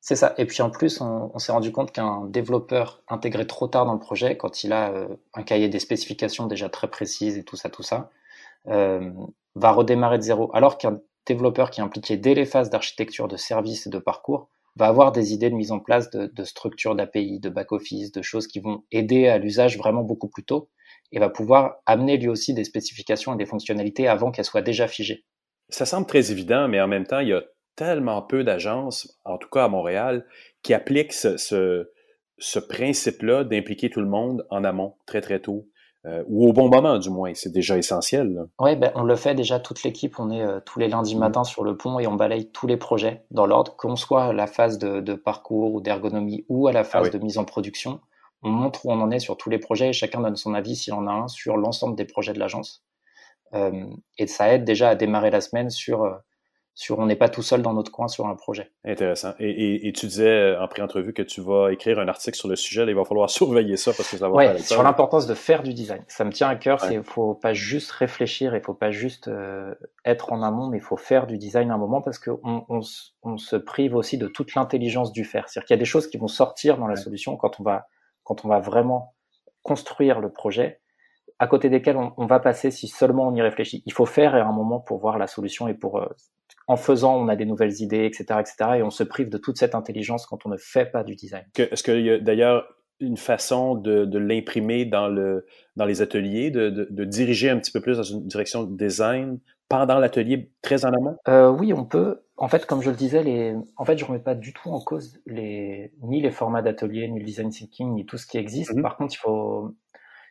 [0.00, 0.34] C'est ça.
[0.38, 3.98] Et puis en plus, on, s'est rendu compte qu'un développeur intégré trop tard dans le
[3.98, 7.68] projet, quand il a euh, un cahier des spécifications déjà très précises et tout ça,
[7.68, 8.10] tout ça,
[8.68, 9.10] euh,
[9.58, 10.50] va redémarrer de zéro.
[10.54, 14.48] Alors qu'un développeur qui est impliqué dès les phases d'architecture, de service et de parcours
[14.76, 18.46] va avoir des idées de mise en place de, structures d'API, de back-office, de choses
[18.46, 20.70] qui vont aider à l'usage vraiment beaucoup plus tôt
[21.10, 24.86] et va pouvoir amener lui aussi des spécifications et des fonctionnalités avant qu'elles soient déjà
[24.86, 25.24] figées.
[25.68, 27.42] Ça semble très évident, mais en même temps, il y a
[27.76, 30.26] tellement peu d'agences, en tout cas à Montréal,
[30.62, 35.66] qui appliquent ce principe-là d'impliquer tout le monde en amont, très très tôt.
[36.08, 38.46] Euh, ou au bon moment du moins, c'est déjà essentiel.
[38.58, 41.18] Oui, ben, on le fait déjà, toute l'équipe, on est euh, tous les lundis mm.
[41.18, 44.32] matins sur le pont et on balaye tous les projets dans l'ordre, qu'on soit à
[44.32, 47.44] la phase de, de parcours ou d'ergonomie ou à la phase ah de mise en
[47.44, 48.00] production.
[48.42, 50.76] On montre où on en est sur tous les projets et chacun donne son avis
[50.76, 52.84] s'il en a un sur l'ensemble des projets de l'agence.
[53.54, 53.84] Euh,
[54.16, 56.04] et ça aide déjà à démarrer la semaine sur
[56.78, 58.70] sur on n'est pas tout seul dans notre coin sur un projet.
[58.84, 59.32] Intéressant.
[59.40, 62.84] Et, tu disais euh, en pré-entrevue que tu vas écrire un article sur le sujet.
[62.86, 65.74] il va falloir surveiller ça parce que ça va ouais, sur l'importance de faire du
[65.74, 66.04] design.
[66.06, 66.78] Ça me tient à cœur.
[66.88, 69.74] Il faut pas juste réfléchir, il faut pas juste euh,
[70.04, 72.80] être en amont, mais il faut faire du design à un moment parce qu'on on,
[73.24, 75.48] on, se prive aussi de toute l'intelligence du faire.
[75.48, 77.88] C'est-à-dire qu'il y a des choses qui vont sortir dans la solution quand on va
[78.22, 79.14] quand on va vraiment
[79.62, 80.80] construire le projet
[81.40, 83.82] à côté desquels on, on, va passer si seulement on y réfléchit.
[83.86, 86.06] Il faut faire à un moment pour voir la solution et pour euh,
[86.68, 88.70] en faisant, on a des nouvelles idées, etc., etc.
[88.76, 91.44] Et on se prive de toute cette intelligence quand on ne fait pas du design.
[91.56, 92.66] Est-ce qu'il y a d'ailleurs
[93.00, 95.46] une façon de, de l'imprimer dans, le,
[95.76, 98.76] dans les ateliers, de, de, de, diriger un petit peu plus dans une direction de
[98.76, 99.38] design
[99.68, 101.16] pendant l'atelier, très en amont?
[101.28, 102.22] Euh, Oui, on peut.
[102.36, 103.54] En fait, comme je le disais, les...
[103.76, 105.92] en fait, je remets pas du tout en cause les...
[106.02, 108.74] ni les formats d'atelier, ni le design thinking, ni tout ce qui existe.
[108.74, 108.82] Mm-hmm.
[108.82, 109.74] Par contre, il faut,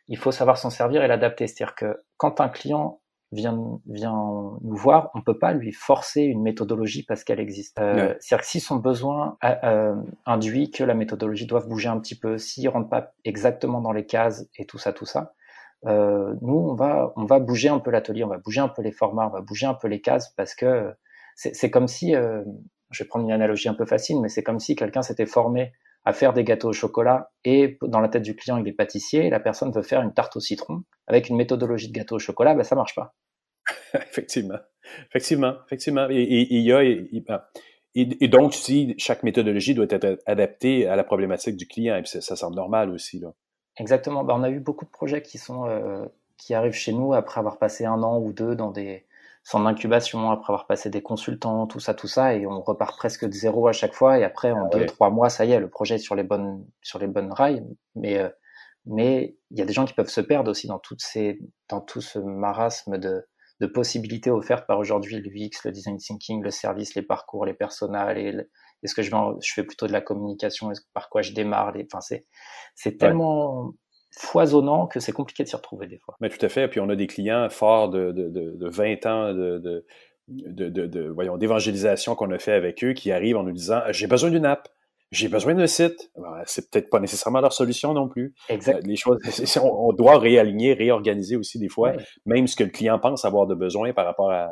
[0.08, 1.48] il faut savoir s'en servir et l'adapter.
[1.48, 3.00] C'est-à-dire que quand un client
[3.32, 7.80] vient, vient nous voir, on peut pas lui forcer une méthodologie parce qu'elle existe.
[7.80, 9.96] Euh, C'est-à-dire que si son besoin euh,
[10.26, 14.06] induit que la méthodologie doit bouger un petit peu, s'il rentre pas exactement dans les
[14.06, 15.34] cases et tout ça, tout ça,
[15.86, 18.82] euh, nous on va on va bouger un peu l'atelier, on va bouger un peu
[18.82, 20.94] les formats, on va bouger un peu les cases parce que
[21.36, 22.44] c'est comme si, euh,
[22.90, 25.72] je vais prendre une analogie un peu facile, mais c'est comme si quelqu'un s'était formé
[26.08, 29.26] à faire des gâteaux au chocolat et dans la tête du client il est pâtissier
[29.26, 32.20] et la personne veut faire une tarte au citron avec une méthodologie de gâteau au
[32.20, 33.14] chocolat, ben ça marche pas.
[33.94, 34.60] effectivement,
[35.10, 36.08] effectivement, effectivement.
[36.10, 36.80] Et il y a,
[37.28, 37.42] ben,
[37.94, 42.22] Et, donc, si chaque méthodologie doit être adaptée à la problématique du client, et ça,
[42.22, 43.20] ça semble normal aussi.
[43.20, 43.34] Là.
[43.76, 44.24] Exactement.
[44.24, 46.06] Ben, on a eu beaucoup de projets qui sont euh,
[46.38, 49.06] qui arrivent chez nous après avoir passé un an ou deux dans des
[49.48, 53.26] centres d'incubation, après avoir passé des consultants, tout ça, tout ça, et on repart presque
[53.26, 54.20] de zéro à chaque fois.
[54.20, 56.24] Et après, en ah deux, trois mois, ça y est, le projet est sur les
[56.24, 57.64] bonnes sur les bonnes rails.
[57.96, 58.28] Mais euh,
[58.86, 61.80] mais il y a des gens qui peuvent se perdre aussi dans toutes ces dans
[61.80, 63.26] tout ce marasme de
[63.62, 68.18] de possibilités offertes par aujourd'hui l'UX, le design thinking, le service, les parcours, les personnels,
[68.18, 68.36] et
[68.84, 71.88] est-ce que je, vais je fais plutôt de la communication, par quoi je démarre, les,
[71.90, 72.28] enfin c'est
[72.76, 73.72] c'est tellement
[74.18, 76.16] foisonnant que c'est compliqué de s'y retrouver des fois.
[76.20, 76.68] Mais tout à fait.
[76.68, 79.84] Puis on a des clients forts de, de, de, de 20 ans de,
[80.28, 84.08] de, de, voyons, d'évangélisation qu'on a fait avec eux qui arrivent en nous disant j'ai
[84.08, 84.68] besoin d'une app
[85.12, 86.12] j'ai besoin d'un site.
[86.46, 88.34] C'est peut-être pas nécessairement leur solution non plus.
[88.50, 88.86] Exact.
[88.86, 89.20] Les choses,
[89.62, 91.94] on, doit réaligner, réorganiser aussi des fois,
[92.26, 94.50] même ce que le client pense avoir de besoin par rapport à,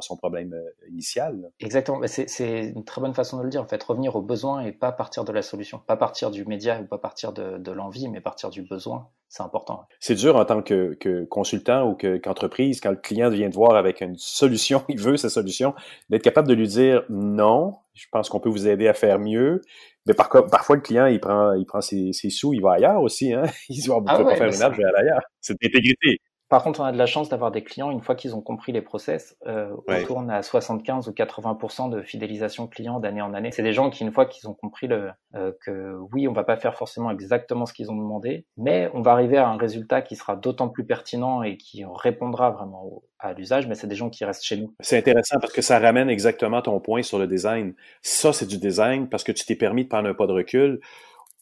[0.00, 1.50] son problème euh, initial.
[1.60, 2.00] Exactement.
[2.06, 3.62] C'est une très bonne façon de le dire.
[3.62, 6.80] En fait, revenir au besoin et pas partir de la solution, pas partir du média
[6.80, 9.08] ou pas partir de, de l'envie, mais partir du besoin.
[9.28, 9.86] C'est important.
[9.98, 13.76] C'est dur en tant que, que consultant ou qu'entreprise quand le client vient te voir
[13.76, 15.74] avec une solution, il veut sa solution,
[16.10, 19.60] d'être capable de lui dire non je pense qu'on peut vous aider à faire mieux.
[20.06, 23.32] Mais par, parfois, le client, il prend, il prend ses, sous, il va ailleurs aussi.
[23.32, 23.44] Hein?
[23.68, 25.20] Il se dit, on ah pas faire une app, je vais aller ailleurs.
[25.40, 26.20] C'est l'intégrité.
[26.52, 28.72] Par contre, on a de la chance d'avoir des clients, une fois qu'ils ont compris
[28.72, 33.52] les process, euh, on tourne à 75 ou 80% de fidélisation client d'année en année.
[33.52, 36.44] C'est des gens qui, une fois qu'ils ont compris le, euh, que oui, on va
[36.44, 40.02] pas faire forcément exactement ce qu'ils ont demandé, mais on va arriver à un résultat
[40.02, 44.10] qui sera d'autant plus pertinent et qui répondra vraiment à l'usage, mais c'est des gens
[44.10, 44.74] qui restent chez nous.
[44.80, 47.72] C'est intéressant parce que ça ramène exactement ton point sur le design.
[48.02, 50.80] Ça, c'est du design parce que tu t'es permis de prendre un pas de recul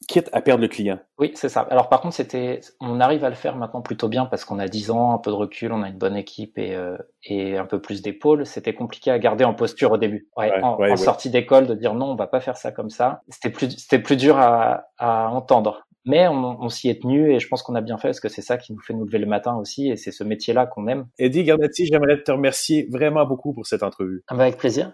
[0.08, 0.98] quitte à perdre le client.
[1.18, 1.60] Oui, c'est ça.
[1.70, 4.68] Alors par contre, c'était, on arrive à le faire maintenant plutôt bien parce qu'on a
[4.68, 7.66] 10 ans, un peu de recul, on a une bonne équipe et, euh, et un
[7.66, 8.46] peu plus d'épaules.
[8.46, 10.28] C'était compliqué à garder en posture au début.
[10.36, 13.20] Ouais, en, sortie d'école, de dire non, on va pas faire ça comme ça.
[13.28, 15.86] C'était plus, c'était plus dur à, à entendre.
[16.06, 18.30] Mais on, on s'y est tenu et je pense qu'on a bien fait parce que
[18.30, 20.88] c'est ça qui nous fait nous lever le matin aussi et c'est ce métier-là qu'on
[20.88, 21.06] aime.
[21.18, 24.24] Eddie Garnati, j'aimerais te remercier vraiment beaucoup pour cette entrevue.
[24.28, 24.92] Ah bah, avec plaisir.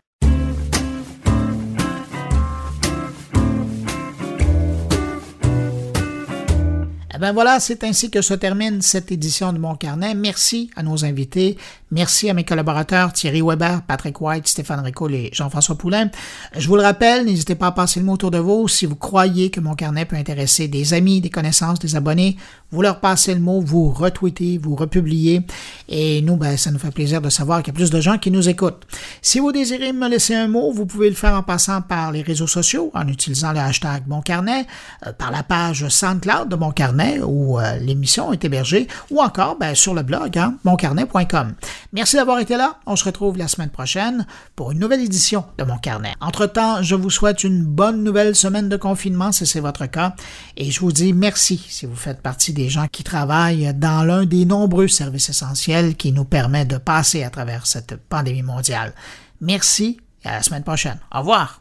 [7.16, 10.14] Eh ben voilà, c'est ainsi que se termine cette édition de Mon Carnet.
[10.14, 11.56] Merci à nos invités.
[11.90, 16.10] Merci à mes collaborateurs Thierry Weber, Patrick White, Stéphane Rico et Jean-François Poulain.
[16.54, 18.68] Je vous le rappelle, n'hésitez pas à passer le mot autour de vous.
[18.68, 22.36] Si vous croyez que Mon Carnet peut intéresser des amis, des connaissances, des abonnés,
[22.72, 25.42] vous leur passez le mot, vous retweetez, vous republiez.
[25.88, 28.18] Et nous, ben, ça nous fait plaisir de savoir qu'il y a plus de gens
[28.18, 28.86] qui nous écoutent.
[29.22, 32.22] Si vous désirez me laisser un mot, vous pouvez le faire en passant par les
[32.22, 34.66] réseaux sociaux, en utilisant le hashtag Mon Carnet,
[35.06, 39.56] euh, par la page SoundCloud de Mon Carnet où euh, l'émission est hébergée, ou encore
[39.58, 41.54] ben, sur le blog hein, moncarnet.com.
[41.92, 42.78] Merci d'avoir été là.
[42.86, 44.26] On se retrouve la semaine prochaine
[44.56, 46.14] pour une nouvelle édition de Mon Carnet.
[46.20, 50.14] Entre-temps, je vous souhaite une bonne nouvelle semaine de confinement si c'est votre cas,
[50.56, 54.24] et je vous dis merci si vous faites partie des gens qui travaillent dans l'un
[54.24, 58.92] des nombreux services essentiels qui nous permet de passer à travers cette pandémie mondiale.
[59.40, 60.98] Merci et à la semaine prochaine.
[61.14, 61.60] Au revoir.